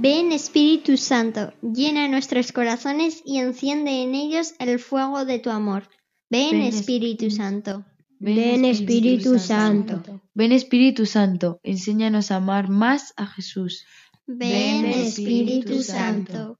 Ven 0.04 0.34
Espíritu 0.34 0.98
Santo, 0.98 1.54
llena 1.62 2.10
nuestros 2.10 2.52
corazones 2.52 3.22
y 3.24 3.38
enciende 3.38 4.04
en 4.04 4.16
ellos 4.16 4.54
el 4.60 4.78
fuego 4.80 5.24
de 5.24 5.39
tu 5.39 5.50
amor. 5.50 5.84
Ven 6.30 6.60
Ven, 6.60 6.62
Espíritu 6.63 7.32
Santo. 7.32 7.86
Ven 8.20 8.66
Espíritu 8.66 9.39
Santo. 9.39 10.04
Ven 10.34 10.52
Espíritu 10.52 11.06
Santo, 11.06 11.62
enséñanos 11.63 12.32
a 12.32 12.36
amar 12.36 12.68
más 12.68 13.13
a 13.16 13.28
Jesús. 13.28 13.86
Ven 14.28 14.88
Espíritu 14.88 15.82
Santo. 15.82 16.60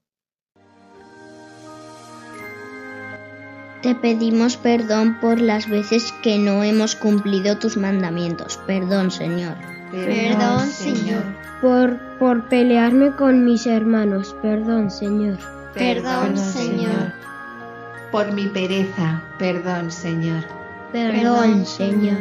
Te 3.82 3.94
pedimos 3.94 4.56
perdón 4.56 5.20
por 5.20 5.38
las 5.42 5.68
veces 5.68 6.12
que 6.22 6.38
no 6.38 6.64
hemos 6.64 6.96
cumplido 6.96 7.58
tus 7.58 7.76
mandamientos. 7.76 8.56
Perdón, 8.66 9.10
Señor. 9.10 9.58
Perdón, 9.90 10.66
Señor. 10.70 11.43
Por, 11.64 11.98
por 12.18 12.44
pelearme 12.50 13.12
con 13.16 13.46
mis 13.46 13.66
hermanos. 13.66 14.36
Perdón, 14.42 14.90
Señor. 14.90 15.38
Perdón, 15.72 16.36
Señor. 16.36 17.10
Por 18.12 18.32
mi 18.32 18.48
pereza, 18.48 19.22
perdón, 19.38 19.90
Señor. 19.90 20.44
Perdón, 20.92 21.64
Señor. 21.64 22.18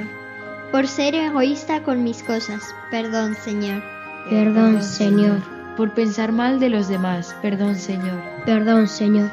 Por 0.72 0.88
ser 0.88 1.14
egoísta 1.16 1.84
con 1.84 2.06
mis 2.06 2.24
cosas. 2.24 2.74
Perdón, 2.90 3.36
Señor. 3.36 3.84
Perdón, 4.30 4.82
Señor. 4.82 5.40
Por 5.76 5.92
pensar 5.92 6.32
mal 6.32 6.62
de 6.62 6.70
los 6.70 6.88
demás. 6.88 7.36
Perdón, 7.42 7.76
Señor. 7.76 8.22
Perdón, 8.46 8.88
Señor. 8.88 9.30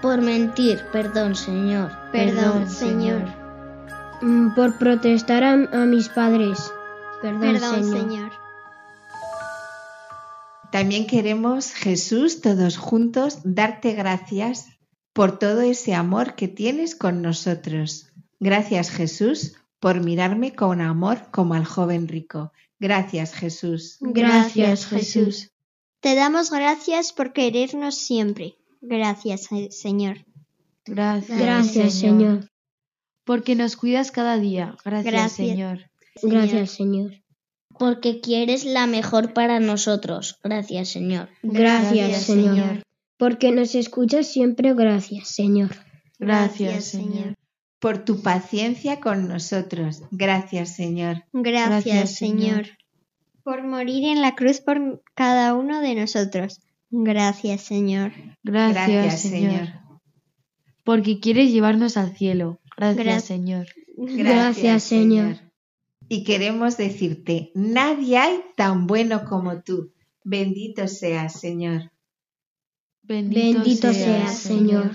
Por 0.00 0.22
mentir. 0.22 0.80
Perdón, 0.92 1.34
Señor. 1.34 1.90
Perdón, 2.10 2.70
Señor. 2.70 3.20
Mm, 4.22 4.54
Por 4.54 4.78
protestar 4.78 5.44
a, 5.44 5.52
a 5.52 5.84
mis 5.84 6.08
padres. 6.08 6.72
Perdón, 7.20 7.40
Perdón, 7.40 7.84
Señor. 7.84 8.41
También 10.72 11.06
queremos, 11.06 11.72
Jesús, 11.72 12.40
todos 12.40 12.78
juntos, 12.78 13.40
darte 13.44 13.92
gracias 13.92 14.68
por 15.12 15.38
todo 15.38 15.60
ese 15.60 15.94
amor 15.94 16.34
que 16.34 16.48
tienes 16.48 16.96
con 16.96 17.20
nosotros. 17.20 18.10
Gracias, 18.40 18.90
Jesús, 18.90 19.52
por 19.80 20.00
mirarme 20.00 20.54
con 20.54 20.80
amor 20.80 21.30
como 21.30 21.52
al 21.52 21.66
joven 21.66 22.08
rico. 22.08 22.52
Gracias, 22.80 23.34
Jesús. 23.34 23.98
Gracias, 24.00 24.86
Jesús. 24.86 25.50
Te 26.00 26.14
damos 26.14 26.50
gracias 26.50 27.12
por 27.12 27.34
querernos 27.34 27.98
siempre. 27.98 28.56
Gracias, 28.80 29.50
Señor. 29.68 30.24
Gracias, 30.86 31.38
Gracias, 31.38 31.94
Señor. 31.98 32.50
Porque 33.24 33.56
nos 33.56 33.76
cuidas 33.76 34.10
cada 34.10 34.38
día. 34.38 34.74
Gracias, 34.86 35.12
Gracias. 35.12 35.48
Señor. 35.48 35.90
Gracias, 36.22 36.70
Señor. 36.70 37.21
Porque 37.78 38.20
quieres 38.20 38.64
la 38.64 38.86
mejor 38.86 39.32
para 39.32 39.60
nosotros. 39.60 40.38
Gracias, 40.42 40.88
Señor. 40.90 41.28
Gracias, 41.42 42.22
Señor. 42.22 42.82
Porque 43.16 43.52
nos 43.52 43.74
escuchas 43.74 44.26
siempre. 44.26 44.74
Gracias, 44.74 45.28
Señor. 45.28 45.70
Gracias, 46.18 46.84
Señor. 46.84 47.34
Por 47.78 48.04
tu 48.04 48.22
paciencia 48.22 49.00
con 49.00 49.28
nosotros. 49.28 50.02
Gracias, 50.12 50.76
Señor. 50.76 51.24
Gracias, 51.32 51.84
Gracias, 51.84 52.14
Señor. 52.16 52.66
Por 53.42 53.64
morir 53.66 54.04
en 54.04 54.20
la 54.20 54.34
cruz 54.36 54.60
por 54.60 55.02
cada 55.14 55.54
uno 55.54 55.80
de 55.80 55.94
nosotros. 55.96 56.60
Gracias, 56.90 57.62
Señor. 57.62 58.12
Gracias, 58.44 58.86
Gracias, 58.88 59.20
Señor. 59.22 59.50
Señor. 59.52 59.68
Porque 60.84 61.18
quieres 61.20 61.50
llevarnos 61.50 61.96
al 61.96 62.16
cielo. 62.16 62.60
Gracias, 62.76 63.06
Gra- 63.06 63.20
Señor. 63.20 63.66
Gracias, 63.96 64.82
Señor. 64.84 65.36
Y 66.12 66.24
queremos 66.24 66.76
decirte, 66.76 67.50
nadie 67.54 68.18
hay 68.18 68.40
tan 68.54 68.86
bueno 68.86 69.24
como 69.24 69.62
tú. 69.62 69.94
Bendito 70.22 70.86
seas, 70.86 71.40
Señor. 71.40 71.90
Bendito 73.00 73.94
seas, 73.94 74.36
Señor. 74.36 74.94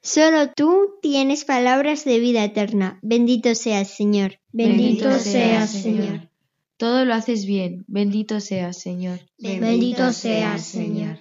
Solo 0.00 0.50
tú 0.52 0.94
tienes 1.00 1.44
palabras 1.44 2.04
de 2.04 2.18
vida 2.18 2.42
eterna. 2.42 2.98
Bendito 3.02 3.54
seas, 3.54 3.94
Señor. 3.94 4.40
Bendito 4.50 5.16
seas, 5.20 5.70
Señor. 5.70 6.28
Todo 6.76 7.04
lo 7.04 7.14
haces 7.14 7.46
bien. 7.46 7.84
Bendito 7.86 8.40
seas, 8.40 8.80
Señor. 8.80 9.20
Bendito 9.38 10.12
seas, 10.12 10.66
Señor. 10.66 11.20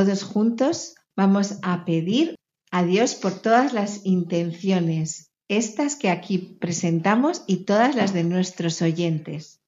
Todos 0.00 0.22
juntos, 0.22 0.94
vamos 1.14 1.58
a 1.62 1.84
pedir 1.84 2.36
a 2.70 2.84
Dios 2.84 3.14
por 3.14 3.34
todas 3.34 3.74
las 3.74 4.06
intenciones, 4.06 5.30
estas 5.48 5.94
que 5.96 6.08
aquí 6.08 6.38
presentamos 6.38 7.42
y 7.46 7.64
todas 7.64 7.94
las 7.94 8.14
de 8.14 8.24
nuestros 8.24 8.80
oyentes. 8.80 9.60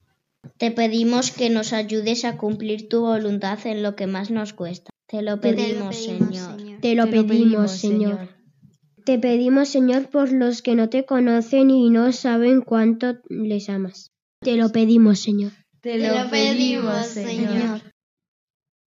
Te 0.57 0.71
pedimos 0.71 1.33
que 1.33 1.51
nos 1.51 1.75
ayudes 1.75 2.25
a 2.25 2.39
cumplir 2.39 2.89
tu 2.89 3.03
voluntad 3.03 3.59
en 3.67 3.83
lo 3.83 3.95
que 3.95 4.07
más 4.07 4.31
nos 4.31 4.55
cuesta. 4.55 4.91
Te 5.07 5.21
lo 5.21 5.39
pedimos, 5.39 5.97
Señor. 5.97 6.81
Te 6.81 6.95
lo 6.95 7.11
pedimos, 7.11 7.73
Señor. 7.73 8.31
Te 9.05 9.19
pedimos, 9.19 9.69
Señor, 9.69 10.09
por 10.09 10.33
los 10.33 10.63
que 10.63 10.75
no 10.75 10.89
te 10.89 11.05
conocen 11.05 11.71
y 11.71 11.91
no 11.91 12.11
saben 12.13 12.63
cuánto 12.63 13.19
les 13.29 13.69
amas. 13.69 14.13
Te 14.41 14.57
lo 14.57 14.71
pedimos, 14.73 15.21
Señor. 15.21 15.53
Te 15.83 15.99
lo 15.99 16.31
pedimos, 16.31 17.07
Señor. 17.07 17.92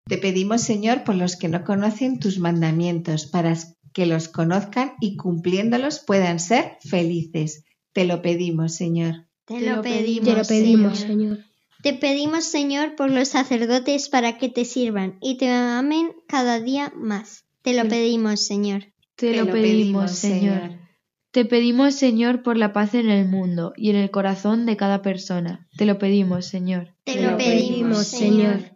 Te 0.05 0.17
pedimos, 0.17 0.61
Señor, 0.61 1.03
por 1.03 1.15
los 1.15 1.35
que 1.35 1.47
no 1.47 1.63
conocen 1.63 2.19
tus 2.19 2.39
mandamientos, 2.39 3.25
para 3.27 3.55
que 3.93 4.05
los 4.05 4.27
conozcan 4.27 4.93
y 4.99 5.15
cumpliéndolos 5.17 5.99
puedan 5.99 6.39
ser 6.39 6.77
felices. 6.81 7.63
Te 7.93 8.05
lo 8.05 8.21
pedimos, 8.21 8.75
Señor. 8.75 9.27
Te 9.45 9.61
lo 9.61 9.81
pedimos, 9.81 10.25
Te 10.25 10.35
lo 10.35 10.43
pedimos, 10.43 10.99
Señor. 10.99 11.37
Señor. 11.37 11.51
Te 11.81 11.93
pedimos, 11.93 12.45
Señor, 12.45 12.95
por 12.95 13.09
los 13.09 13.29
sacerdotes 13.29 14.09
para 14.09 14.37
que 14.37 14.49
te 14.49 14.65
sirvan 14.65 15.17
y 15.19 15.37
te 15.37 15.49
amen 15.49 16.11
cada 16.27 16.59
día 16.59 16.93
más. 16.95 17.45
Te 17.63 17.73
lo 17.73 17.87
pedimos, 17.87 18.41
Señor. 18.41 18.93
Te 19.15 19.35
lo 19.35 19.51
pedimos, 19.51 20.11
Señor. 20.11 20.79
Te 21.31 21.45
pedimos, 21.45 21.95
Señor, 21.95 22.43
por 22.43 22.57
la 22.57 22.73
paz 22.73 22.93
en 22.93 23.09
el 23.09 23.27
mundo 23.27 23.73
y 23.77 23.89
en 23.89 23.95
el 23.95 24.11
corazón 24.11 24.65
de 24.65 24.77
cada 24.77 25.01
persona. 25.01 25.67
Te 25.77 25.85
lo 25.85 25.97
pedimos, 25.97 26.45
Señor. 26.45 26.93
Te 27.03 27.21
lo 27.21 27.37
pedimos, 27.37 28.05
Señor. 28.07 28.70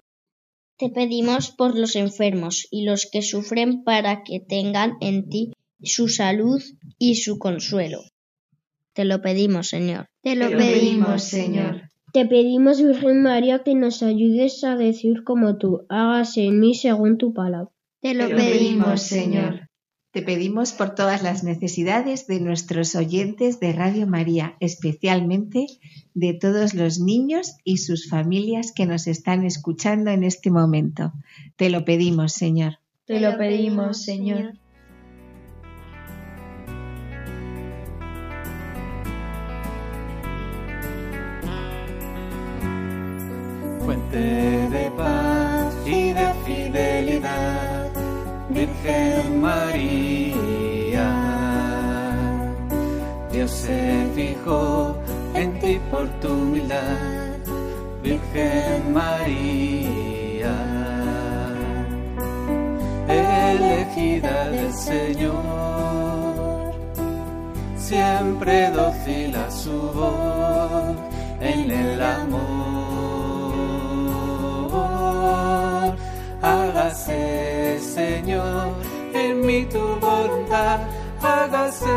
Te 0.77 0.89
pedimos 0.89 1.51
por 1.51 1.77
los 1.77 1.95
enfermos 1.95 2.67
y 2.69 2.83
los 2.83 3.07
que 3.09 3.21
sufren 3.21 3.83
para 3.83 4.23
que 4.23 4.41
tengan 4.41 4.97
en 4.99 5.29
ti 5.29 5.53
su 5.81 6.09
salud 6.09 6.61
y 6.99 7.15
su 7.15 7.39
consuelo. 7.39 8.01
Te 8.93 9.05
lo 9.05 9.21
pedimos, 9.21 9.69
Señor. 9.69 10.07
Te 10.21 10.35
lo 10.35 10.47
Te 10.47 10.51
lo 10.53 10.57
pedimos, 10.57 10.81
pedimos, 10.81 11.23
Señor. 11.23 11.81
Te 12.11 12.25
pedimos, 12.25 12.81
Virgen 12.81 13.21
María, 13.21 13.63
que 13.63 13.75
nos 13.75 14.03
ayudes 14.03 14.63
a 14.63 14.75
decir 14.75 15.23
como 15.23 15.57
tú, 15.57 15.85
hágase 15.89 16.45
en 16.45 16.59
mí 16.59 16.73
según 16.73 17.17
tu 17.17 17.33
palabra. 17.33 17.71
Te 18.01 18.13
lo 18.13 18.27
Te 18.27 18.33
lo 18.33 18.38
pedimos, 18.38 18.57
pedimos, 18.57 19.01
Señor. 19.01 19.51
Señor. 19.51 19.64
Te 20.15 20.21
pedimos 20.21 20.71
por 20.71 20.95
todas 20.95 21.23
las 21.23 21.43
necesidades 21.43 22.25
de 22.25 22.39
nuestros 22.39 22.95
oyentes 22.95 23.60
de 23.60 23.73
Radio 23.73 24.08
María, 24.08 24.56
especialmente 24.62 25.67
de 26.13 26.34
todos 26.34 26.73
los 26.73 26.99
niños 26.99 27.58
y 27.65 27.80
sus 27.80 28.08
familias 28.08 28.71
que 28.71 28.86
nos 28.86 29.08
están 29.08 29.43
escuchando 29.43 30.12
en 30.12 30.23
este 30.23 30.51
momento. 30.51 31.12
Te 31.58 31.69
lo 31.69 31.84
pedimos, 31.84 32.32
Señor. 32.32 32.78
Te 33.04 33.19
lo 33.19 33.38
pedimos, 33.38 34.04
Señor. 34.04 34.54
fuente 43.86 44.17
de 44.17 44.91
paz 44.97 45.75
y 45.86 46.13
de 46.13 46.34
fidelidad, 46.45 47.74
Virgen 48.65 49.41
María. 49.41 51.08
Dios 53.32 53.51
se 53.51 54.08
fijó 54.15 54.97
en 55.36 55.60
ti 55.60 55.80
por 55.91 56.08
tu 56.19 56.30
humildad, 56.30 57.38
Virgen 58.01 58.91
María. 58.91 60.56
Elegida 63.08 64.49
del 64.49 64.73
Señor, 64.73 66.73
siempre 67.78 68.71
dócil 68.71 69.36
a 69.36 69.51
su 69.51 69.80
voz 69.91 70.97
en 71.39 71.69
el 71.69 72.01
amor. 72.01 72.74
Hágase, 76.86 77.80
Señor, 77.80 78.76
en 79.12 79.41
mí 79.43 79.65
tu 79.65 79.80
voluntad, 80.00 80.82
hágase 81.19 81.89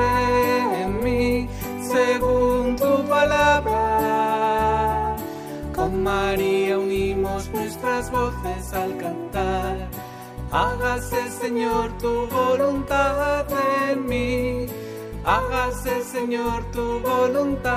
en 0.81 1.05
mí 1.05 1.47
según 1.83 2.75
tu 2.77 3.07
palabra. 3.07 3.75
Con 5.75 6.03
María 6.03 6.79
unimos 6.79 7.51
nuestras 7.51 8.11
voces 8.11 8.73
al 8.73 8.97
cantar. 8.97 9.91
Hágase, 10.51 11.33
Señor, 11.33 11.93
tu 11.99 12.27
voluntad 12.29 13.45
en 13.91 14.07
mí. 14.07 14.69
Hágase, 15.23 16.03
Señor, 16.03 16.65
tu 16.73 17.01
voluntad. 17.01 17.75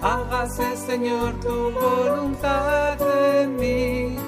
Hágase, 0.00 0.78
Señor, 0.78 1.34
tu 1.40 1.72
voluntad 1.72 2.96
en 3.42 3.56
mí. 3.56 4.27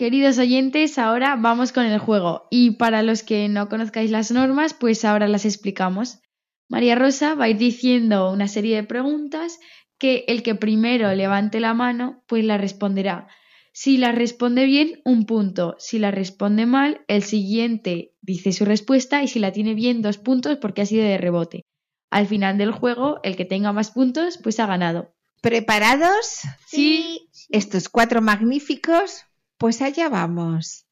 Queridos 0.00 0.38
oyentes, 0.38 0.96
ahora 0.96 1.36
vamos 1.36 1.72
con 1.72 1.84
el 1.84 1.98
juego 1.98 2.48
y 2.50 2.70
para 2.70 3.02
los 3.02 3.22
que 3.22 3.50
no 3.50 3.68
conozcáis 3.68 4.10
las 4.10 4.30
normas, 4.30 4.72
pues 4.72 5.04
ahora 5.04 5.28
las 5.28 5.44
explicamos. 5.44 6.22
María 6.70 6.94
Rosa 6.94 7.34
va 7.34 7.44
a 7.44 7.48
ir 7.50 7.58
diciendo 7.58 8.32
una 8.32 8.48
serie 8.48 8.76
de 8.76 8.82
preguntas 8.82 9.60
que 9.98 10.24
el 10.26 10.42
que 10.42 10.54
primero 10.54 11.14
levante 11.14 11.60
la 11.60 11.74
mano, 11.74 12.24
pues 12.26 12.46
la 12.46 12.56
responderá. 12.56 13.28
Si 13.74 13.98
la 13.98 14.10
responde 14.12 14.64
bien, 14.64 15.02
un 15.04 15.26
punto. 15.26 15.76
Si 15.78 15.98
la 15.98 16.10
responde 16.10 16.64
mal, 16.64 17.04
el 17.06 17.22
siguiente 17.22 18.14
dice 18.22 18.52
su 18.52 18.64
respuesta 18.64 19.22
y 19.22 19.28
si 19.28 19.38
la 19.38 19.52
tiene 19.52 19.74
bien, 19.74 20.00
dos 20.00 20.16
puntos 20.16 20.56
porque 20.56 20.80
ha 20.80 20.86
sido 20.86 21.04
de 21.04 21.18
rebote. 21.18 21.66
Al 22.10 22.26
final 22.26 22.56
del 22.56 22.72
juego, 22.72 23.20
el 23.22 23.36
que 23.36 23.44
tenga 23.44 23.74
más 23.74 23.90
puntos, 23.90 24.38
pues 24.42 24.60
ha 24.60 24.66
ganado. 24.66 25.12
¿Preparados? 25.42 26.40
Sí. 26.66 27.28
Estos 27.50 27.90
cuatro 27.90 28.22
magníficos, 28.22 29.26
pues 29.60 29.82
allá 29.82 30.08
vamos. 30.08 30.88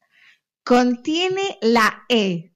Contiene 0.63 1.57
la 1.59 2.05
E, 2.07 2.53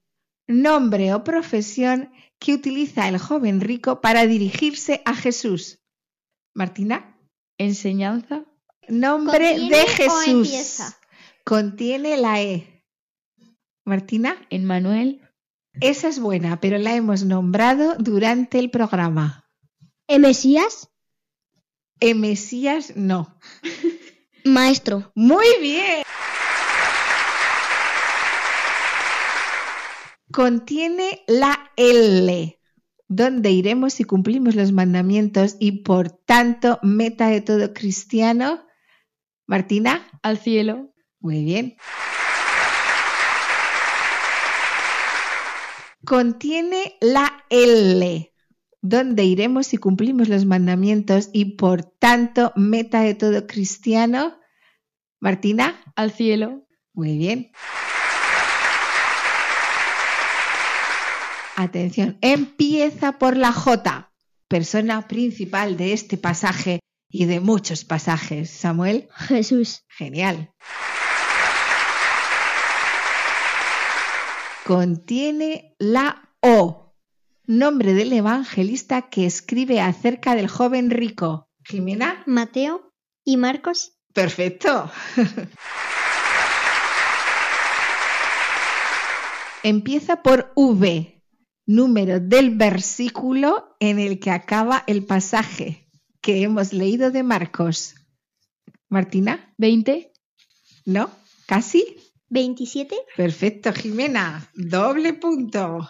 nombre 0.48 1.12
o 1.16 1.24
profesión 1.24 2.14
que 2.38 2.54
utiliza 2.54 3.10
el 3.10 3.18
joven 3.18 3.60
rico 3.60 4.00
para 4.00 4.28
dirigirse 4.28 5.02
a 5.06 5.16
Jesús. 5.16 5.82
Martina. 6.54 7.18
Enseñanza. 7.58 8.46
Nombre 8.88 9.54
¿Contiene 9.54 9.76
de 9.76 9.84
o 9.84 9.88
Jesús. 9.88 10.28
empieza? 10.28 11.00
Contiene 11.44 12.18
la 12.18 12.44
E. 12.44 12.86
Martina. 13.84 14.38
Emmanuel. 14.52 15.28
Esa 15.82 16.10
es 16.10 16.20
buena, 16.20 16.60
pero 16.60 16.78
la 16.78 16.96
hemos 16.96 17.24
nombrado 17.24 17.96
durante 17.98 18.60
el 18.60 18.70
programa. 18.70 19.50
¿Mesías? 20.08 20.92
E 22.00 22.14
Mesías 22.14 22.96
no. 22.96 23.36
Maestro. 24.46 25.12
Muy 25.16 25.46
bien. 25.62 26.04
Contiene 30.32 31.24
la 31.28 31.72
L, 31.76 32.60
donde 33.08 33.52
iremos 33.52 33.94
si 33.94 34.04
cumplimos 34.04 34.56
los 34.56 34.72
mandamientos 34.72 35.58
y 35.60 35.84
por 35.84 36.10
tanto 36.10 36.80
meta 36.82 37.28
de 37.28 37.42
todo 37.42 37.74
cristiano. 37.74 38.66
Martina. 39.46 40.10
Al 40.24 40.38
cielo. 40.40 40.94
Muy 41.20 41.44
bien. 41.44 41.78
Contiene 46.06 46.98
la 47.00 47.46
L, 47.50 48.33
donde 48.84 49.24
iremos 49.24 49.68
si 49.68 49.78
cumplimos 49.78 50.28
los 50.28 50.46
mandamientos 50.46 51.30
y 51.32 51.56
por 51.56 51.84
tanto 51.84 52.52
meta 52.58 53.02
de 53.02 53.16
todo 53.16 53.48
cristiano. 53.48 54.38
Martina. 55.22 55.82
Al 55.96 56.12
cielo. 56.12 56.68
Muy 56.94 57.18
bien. 57.18 57.52
Atención, 61.56 62.18
empieza 62.22 63.14
por 63.14 63.38
la 63.38 63.54
J, 63.54 64.12
persona 64.50 65.08
principal 65.08 65.78
de 65.78 65.94
este 65.94 66.18
pasaje 66.18 66.80
y 67.08 67.26
de 67.26 67.40
muchos 67.40 67.86
pasajes. 67.86 68.50
Samuel. 68.50 69.08
Jesús. 69.16 69.86
Genial. 69.88 70.52
Contiene 74.66 75.74
la 75.80 76.36
O, 76.42 76.83
nombre 77.46 77.94
del 77.94 78.14
evangelista 78.14 79.04
que 79.04 79.26
escribe 79.26 79.82
acerca 79.82 80.36
del 80.36 80.48
joven 80.48 80.90
rico. 80.90 81.50
Jimena. 81.66 82.24
Mateo 82.26 82.94
y 83.24 83.38
Marcos. 83.38 83.94
Perfecto. 84.14 84.92
Empieza 89.64 90.22
por 90.22 90.52
V, 90.56 91.22
número 91.66 92.20
del 92.20 92.56
versículo 92.56 93.76
en 93.80 94.00
el 94.00 94.20
que 94.20 94.32
acaba 94.32 94.84
el 94.88 95.06
pasaje 95.06 95.90
que 96.22 96.42
hemos 96.44 96.74
leído 96.74 97.12
de 97.12 97.24
Marcos. 97.24 97.96
Martina. 98.90 99.54
20. 99.58 100.12
¿No? 100.86 101.10
¿Casi? 101.46 101.98
27. 102.30 102.96
Perfecto, 103.16 103.74
Jimena. 103.74 104.50
Doble 104.54 105.14
punto. 105.14 105.90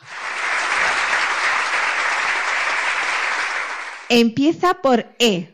Empieza 4.16 4.76
por 4.76 5.16
E. 5.18 5.50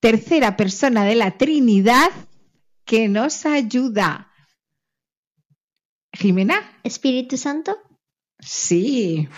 Tercera 0.00 0.56
persona 0.56 1.04
de 1.04 1.14
la 1.14 1.38
Trinidad 1.38 2.10
que 2.84 3.08
nos 3.08 3.46
ayuda. 3.46 4.32
Jimena. 6.12 6.56
Espíritu 6.82 7.36
Santo. 7.36 7.78
Sí. 8.40 9.28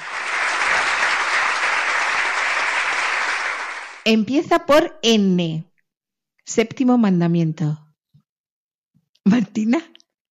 Empieza 4.07 4.65
por 4.65 4.99
N. 5.03 5.71
Séptimo 6.47 6.97
mandamiento. 6.97 7.79
Martina. 9.27 9.83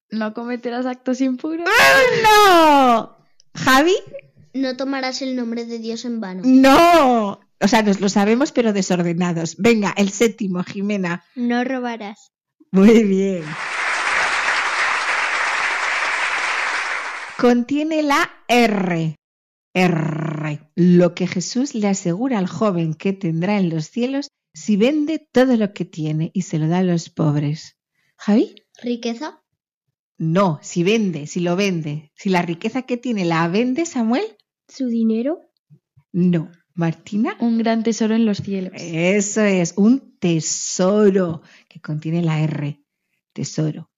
No 0.09 0.33
cometerás 0.33 0.87
actos 0.87 1.21
impuros. 1.21 1.69
¡No! 2.23 3.17
¿Javi? 3.53 3.93
No 4.55 4.75
tomarás 4.77 5.21
el 5.21 5.35
nombre 5.35 5.65
de 5.65 5.77
Dios 5.77 6.05
en 6.05 6.19
vano. 6.21 6.41
No. 6.43 7.42
O 7.63 7.67
sea, 7.69 7.81
nos 7.81 8.01
lo 8.01 8.09
sabemos, 8.09 8.51
pero 8.51 8.73
desordenados. 8.73 9.55
Venga, 9.57 9.93
el 9.95 10.09
séptimo, 10.09 10.63
Jimena. 10.63 11.23
No 11.33 11.63
robarás. 11.63 12.33
Muy 12.71 13.03
bien. 13.03 13.43
Contiene 17.39 18.03
la 18.03 18.29
R. 18.49 19.15
R. 19.73 20.71
Lo 20.75 21.15
que 21.15 21.25
Jesús 21.27 21.73
le 21.73 21.87
asegura 21.87 22.37
al 22.37 22.47
joven 22.47 22.95
que 22.95 23.13
tendrá 23.13 23.57
en 23.57 23.69
los 23.69 23.85
cielos 23.85 24.27
si 24.53 24.75
vende 24.75 25.25
todo 25.31 25.55
lo 25.55 25.73
que 25.73 25.85
tiene 25.85 26.31
y 26.33 26.41
se 26.41 26.59
lo 26.59 26.67
da 26.67 26.79
a 26.79 26.83
los 26.83 27.09
pobres. 27.09 27.77
¿Javi? 28.17 28.55
¿Riqueza? 28.81 29.41
No, 30.17 30.59
si 30.61 30.83
vende, 30.83 31.27
si 31.27 31.39
lo 31.39 31.55
vende. 31.55 32.11
Si 32.15 32.29
la 32.29 32.41
riqueza 32.41 32.81
que 32.81 32.97
tiene 32.97 33.23
la 33.23 33.47
vende, 33.47 33.85
Samuel. 33.85 34.35
¿Su 34.67 34.87
dinero? 34.87 35.39
No. 36.11 36.51
Martina. 36.75 37.35
Un 37.39 37.57
gran 37.57 37.83
tesoro 37.83 38.15
en 38.15 38.25
los 38.25 38.39
cielos. 38.39 38.73
Eso 38.75 39.41
es, 39.41 39.73
un 39.77 40.17
tesoro 40.19 41.41
que 41.69 41.79
contiene 41.79 42.21
la 42.21 42.39
R. 42.39 42.81
Tesoro. 43.33 43.89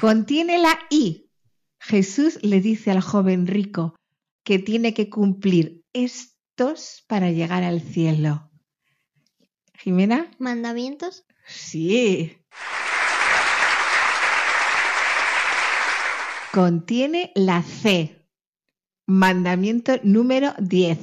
Contiene 0.00 0.58
la 0.58 0.78
I. 0.90 1.30
Jesús 1.80 2.38
le 2.42 2.60
dice 2.60 2.90
al 2.90 3.00
joven 3.00 3.46
rico 3.46 3.94
que 4.42 4.58
tiene 4.58 4.94
que 4.94 5.08
cumplir 5.08 5.82
estos 5.92 7.04
para 7.06 7.30
llegar 7.30 7.62
al 7.62 7.80
cielo. 7.80 8.50
Jimena. 9.74 10.30
¿Mandamientos? 10.38 11.24
Sí. 11.46 12.38
Contiene 16.52 17.32
la 17.34 17.62
C. 17.62 18.23
Mandamiento 19.06 20.00
número 20.02 20.54
10. 20.58 20.98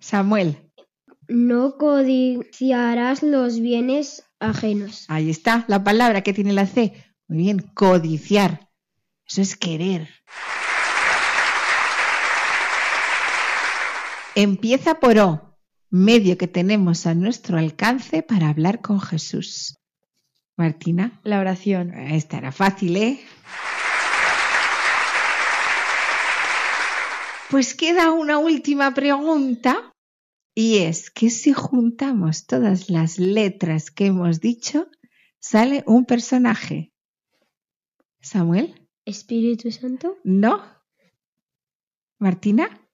Samuel. 0.00 0.58
No 1.28 1.76
codiciarás 1.76 3.22
los 3.22 3.60
bienes 3.60 4.24
ajenos. 4.40 5.04
Ahí 5.08 5.30
está 5.30 5.64
la 5.68 5.84
palabra 5.84 6.22
que 6.22 6.32
tiene 6.32 6.52
la 6.52 6.66
C. 6.66 6.92
Muy 7.28 7.38
bien, 7.38 7.58
codiciar. 7.74 8.68
Eso 9.28 9.42
es 9.42 9.56
querer. 9.56 10.08
Empieza 14.34 14.98
por 14.98 15.18
O, 15.18 15.58
medio 15.90 16.38
que 16.38 16.48
tenemos 16.48 17.06
a 17.06 17.14
nuestro 17.14 17.58
alcance 17.58 18.22
para 18.22 18.48
hablar 18.48 18.80
con 18.80 19.00
Jesús. 19.00 19.78
Martina. 20.56 21.20
La 21.22 21.38
oración. 21.38 21.94
Esta 21.94 22.38
era 22.38 22.50
fácil, 22.50 22.96
¿eh? 22.96 23.20
Pues 27.50 27.74
queda 27.74 28.12
una 28.12 28.38
última 28.38 28.92
pregunta 28.92 29.94
y 30.54 30.78
es 30.78 31.10
que 31.10 31.30
si 31.30 31.52
juntamos 31.52 32.46
todas 32.46 32.90
las 32.90 33.18
letras 33.18 33.90
que 33.90 34.06
hemos 34.06 34.40
dicho, 34.40 34.88
sale 35.38 35.82
un 35.86 36.04
personaje. 36.04 36.92
Samuel. 38.20 38.86
¿Espíritu 39.06 39.70
Santo? 39.70 40.18
No. 40.24 40.62
Martina. 42.18 42.86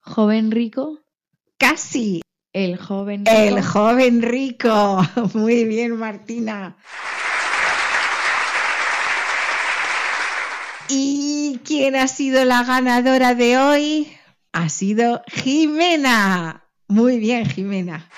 Joven 0.00 0.50
rico. 0.50 1.00
Casi. 1.58 2.22
El 2.54 2.78
joven 2.78 3.26
rico. 3.26 3.38
El 3.38 3.62
joven 3.62 4.22
rico. 4.22 5.00
Muy 5.34 5.64
bien, 5.64 5.96
Martina. 5.96 6.78
¿Y 10.92 11.60
quién 11.64 11.94
ha 11.94 12.08
sido 12.08 12.44
la 12.44 12.64
ganadora 12.64 13.34
de 13.34 13.58
hoy? 13.58 14.12
Ha 14.52 14.68
sido 14.68 15.22
Jimena. 15.28 16.64
Muy 16.88 17.20
bien, 17.20 17.46
Jimena. 17.46 18.08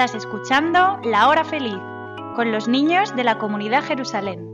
Estás 0.00 0.24
escuchando 0.24 0.98
La 1.04 1.28
Hora 1.28 1.44
Feliz 1.44 1.76
con 2.34 2.50
los 2.52 2.68
niños 2.68 3.14
de 3.16 3.22
la 3.22 3.36
comunidad 3.36 3.84
Jerusalén. 3.84 4.48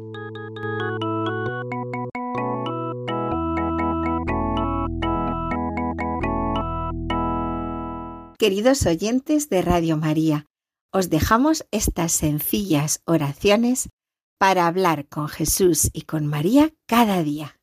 Queridos 8.41 8.85
oyentes 8.87 9.49
de 9.49 9.63
Radio 9.63 9.97
María, 9.97 10.47
os 10.93 11.11
dejamos 11.11 11.65
estas 11.71 12.11
sencillas 12.11 13.01
oraciones 13.05 13.89
para 14.41 14.67
hablar 14.67 15.07
con 15.07 15.29
Jesús 15.29 15.91
y 15.93 16.03
con 16.03 16.27
María 16.27 16.73
cada 16.89 17.23
día. 17.23 17.56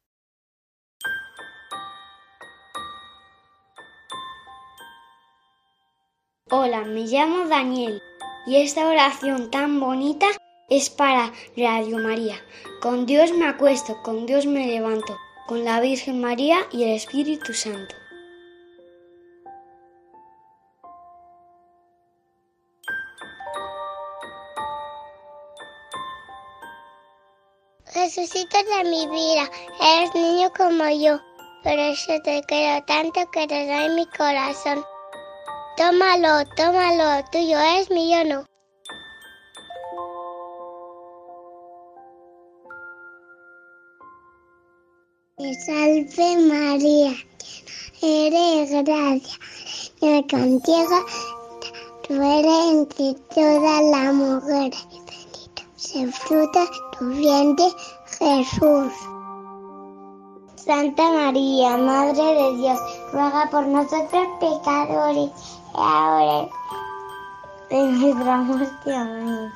Hola, 6.56 6.82
me 6.82 7.08
llamo 7.08 7.48
Daniel 7.48 8.00
y 8.46 8.58
esta 8.58 8.88
oración 8.88 9.50
tan 9.50 9.80
bonita 9.80 10.28
es 10.70 10.92
para 10.92 11.34
Radio 11.58 11.98
María. 11.98 12.36
Con 12.80 13.08
Dios 13.08 13.32
me 13.32 13.48
acuesto, 13.48 14.00
con 14.04 14.28
Dios 14.28 14.46
me 14.46 14.68
levanto, 14.68 15.18
con 15.48 15.66
la 15.66 15.80
Virgen 15.80 16.22
María 16.22 16.60
y 16.72 16.84
el 16.84 16.92
Espíritu 16.92 17.56
Santo. 17.56 17.96
Jesucito 27.86 28.58
de 28.58 28.90
mi 28.92 29.08
vida, 29.08 29.50
eres 29.82 30.14
niño 30.14 30.52
como 30.56 30.88
yo, 30.88 31.20
pero 31.64 31.94
yo 31.94 32.22
te 32.22 32.44
quiero 32.48 32.86
tanto 32.86 33.22
que 33.32 33.48
te 33.48 33.66
doy 33.66 33.90
mi 33.96 34.06
corazón. 34.06 34.93
Tómalo, 35.76 36.46
tómalo, 36.56 37.26
tuyo 37.32 37.60
es 37.60 37.90
mío 37.90 38.24
no. 38.26 38.46
Te 45.36 45.54
salve 45.66 46.38
María, 46.48 47.14
eres 48.04 48.70
gracia, 48.86 49.40
y 50.00 50.28
contigo 50.28 50.98
tú 52.08 52.22
eres 52.22 52.66
entre 52.72 53.16
todas 53.34 53.82
las 53.82 54.14
mujeres, 54.14 54.88
y 54.92 55.00
bendito 55.00 55.64
se 55.76 56.12
fruta 56.12 56.68
tu 57.00 57.06
vientre, 57.08 57.66
Jesús. 58.20 58.94
Santa 60.56 61.12
María, 61.12 61.78
Madre 61.78 62.24
de 62.24 62.58
Dios, 62.58 62.80
ruega 63.12 63.50
por 63.52 63.68
nosotros 63.68 64.28
pecadores, 64.40 65.32
ahora 65.74 66.50
en 67.70 68.00
nuestra 68.00 68.38
muerte. 68.38 68.96
Amén. 68.96 69.52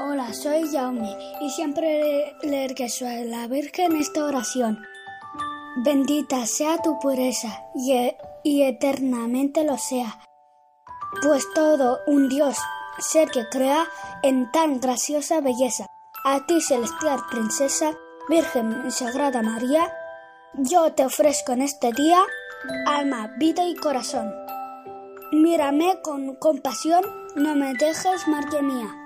Hola, 0.00 0.32
soy 0.34 0.68
Jaume 0.72 1.16
y 1.40 1.50
siempre 1.50 2.34
le 2.42 2.68
rezo 2.68 3.06
a 3.06 3.12
la 3.24 3.46
Virgen 3.46 3.96
esta 3.96 4.24
oración. 4.24 4.82
Bendita 5.84 6.46
sea 6.46 6.78
tu 6.78 6.98
pureza 6.98 7.64
y, 7.74 7.92
e- 7.92 8.16
y 8.42 8.62
eternamente 8.62 9.64
lo 9.64 9.78
sea, 9.78 10.18
pues 11.22 11.44
todo 11.54 12.00
un 12.06 12.28
Dios, 12.28 12.56
ser 12.98 13.30
que 13.30 13.48
crea 13.48 13.86
en 14.22 14.50
tan 14.52 14.80
graciosa 14.80 15.40
belleza. 15.40 15.86
A 16.24 16.46
ti, 16.46 16.60
celestial 16.60 17.18
princesa, 17.28 17.98
Virgen 18.28 18.84
y 18.86 18.92
Sagrada 18.92 19.42
María, 19.42 19.92
yo 20.54 20.92
te 20.92 21.04
ofrezco 21.04 21.50
en 21.50 21.62
este 21.62 21.92
día 21.92 22.24
alma, 22.86 23.32
vida 23.38 23.64
y 23.64 23.74
corazón. 23.74 24.32
Mírame 25.32 26.00
con 26.00 26.36
compasión, 26.36 27.04
no 27.34 27.56
me 27.56 27.74
dejes, 27.74 28.28
María 28.28 28.62
mía. 28.62 29.01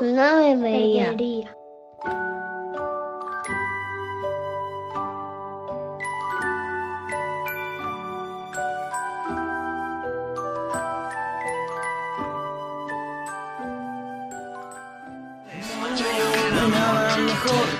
No, 0.00 0.12
no 0.12 0.36
me 0.36 0.56
veía. 0.56 1.14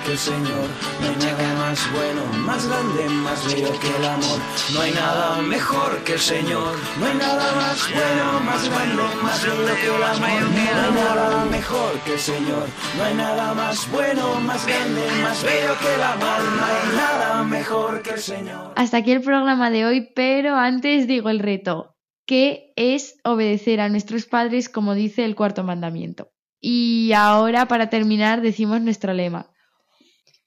que 0.05 0.11
el 0.11 0.17
Señor, 0.17 0.69
no 0.99 1.07
hay 1.07 1.15
nada 1.15 1.55
más 1.55 1.79
bueno, 1.91 2.21
más 2.45 2.67
grande, 2.67 3.09
más 3.09 3.45
bello 3.45 3.71
que 3.79 3.95
el 3.95 4.05
amor. 4.05 4.39
No 4.73 4.81
hay 4.81 4.91
nada 4.91 5.24
mejor 5.65 6.03
que 6.03 6.13
el 6.13 6.19
Señor, 6.19 6.75
no 6.99 7.05
hay 7.07 7.17
nada 7.17 7.55
más 7.55 7.89
bueno, 7.91 8.39
más 8.41 8.69
grande, 8.69 9.01
más 9.23 9.43
bello 9.43 9.75
que 9.75 9.87
el 9.87 10.03
amor. 10.03 10.51
No 10.51 10.57
hay 10.57 10.93
nada 10.93 11.45
mejor 11.45 11.99
que 12.05 12.13
el 12.13 12.19
Señor, 12.19 12.67
no 12.97 13.03
hay 13.03 13.15
nada 13.15 13.53
más 13.55 13.91
bueno, 13.91 14.39
más 14.41 14.67
grande, 14.67 15.01
más 15.23 15.43
bello 15.43 15.73
que 15.81 15.95
el 15.95 16.03
amor. 16.03 16.43
No 16.57 16.65
hay 16.65 16.95
nada 16.95 17.43
mejor 17.43 18.01
que 18.03 18.11
el 18.11 18.19
Señor. 18.19 18.73
Hasta 18.75 18.97
aquí 18.97 19.11
el 19.11 19.21
programa 19.21 19.71
de 19.71 19.85
hoy, 19.87 20.07
pero 20.15 20.55
antes 20.55 21.07
digo 21.07 21.29
el 21.29 21.39
reto, 21.39 21.95
que 22.27 22.71
es 22.75 23.17
obedecer 23.23 23.81
a 23.81 23.89
nuestros 23.89 24.27
padres 24.27 24.69
como 24.69 24.93
dice 24.93 25.25
el 25.25 25.35
cuarto 25.35 25.63
mandamiento. 25.63 26.29
Y 26.61 27.11
ahora, 27.13 27.67
para 27.67 27.89
terminar, 27.89 28.41
decimos 28.41 28.81
nuestro 28.81 29.13
lema. 29.13 29.49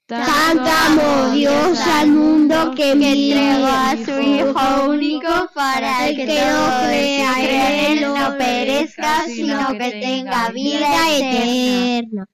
Tanto 0.09 0.63
amó 0.63 1.35
Dios 1.35 1.79
al 1.81 2.09
mundo 2.09 2.73
que 2.75 2.93
entregó 2.93 3.67
a 3.67 3.95
su 3.95 4.19
Hijo 4.19 4.89
único 4.89 5.29
para 5.53 6.07
que 6.07 6.25
no 6.25 6.87
crea 6.87 7.33
en 7.37 7.97
él 7.99 8.13
no 8.15 8.35
perezca, 8.35 9.25
sino 9.27 9.67
que 9.67 9.91
tenga 10.01 10.49
vida 10.49 11.15
eterna. 11.15 12.25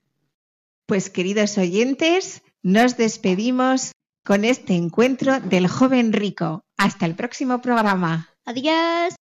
Pues 0.85 1.09
queridos 1.09 1.57
oyentes, 1.57 2.43
nos 2.63 2.95
despedimos 2.95 3.91
con 4.23 4.45
este 4.45 4.75
encuentro 4.75 5.41
del 5.41 5.67
joven 5.67 6.13
rico. 6.13 6.63
Hasta 6.77 7.05
el 7.05 7.15
próximo 7.15 7.59
programa. 7.59 8.29
Adiós. 8.45 9.15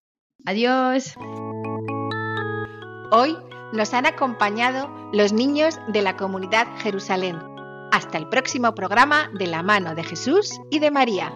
Adiós. 0.46 1.14
Hoy 3.10 3.36
nos 3.72 3.92
han 3.94 4.06
acompañado 4.06 5.10
los 5.12 5.32
niños 5.32 5.76
de 5.88 6.02
la 6.02 6.16
comunidad 6.16 6.68
Jerusalén. 6.78 7.53
Hasta 7.94 8.18
el 8.18 8.28
próximo 8.28 8.74
programa 8.74 9.30
de 9.38 9.46
la 9.46 9.62
mano 9.62 9.94
de 9.94 10.02
Jesús 10.02 10.50
y 10.68 10.80
de 10.80 10.90
María. 10.90 11.32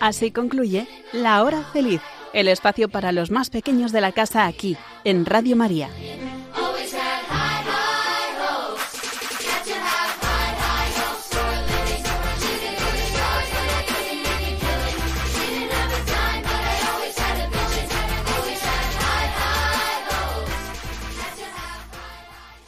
Así 0.00 0.32
concluye 0.32 0.88
La 1.12 1.44
Hora 1.44 1.62
Feliz, 1.72 2.00
el 2.32 2.48
espacio 2.48 2.88
para 2.88 3.12
los 3.12 3.30
más 3.30 3.50
pequeños 3.50 3.92
de 3.92 4.00
la 4.00 4.10
casa 4.10 4.46
aquí, 4.46 4.76
en 5.04 5.26
Radio 5.26 5.54
María. 5.54 5.90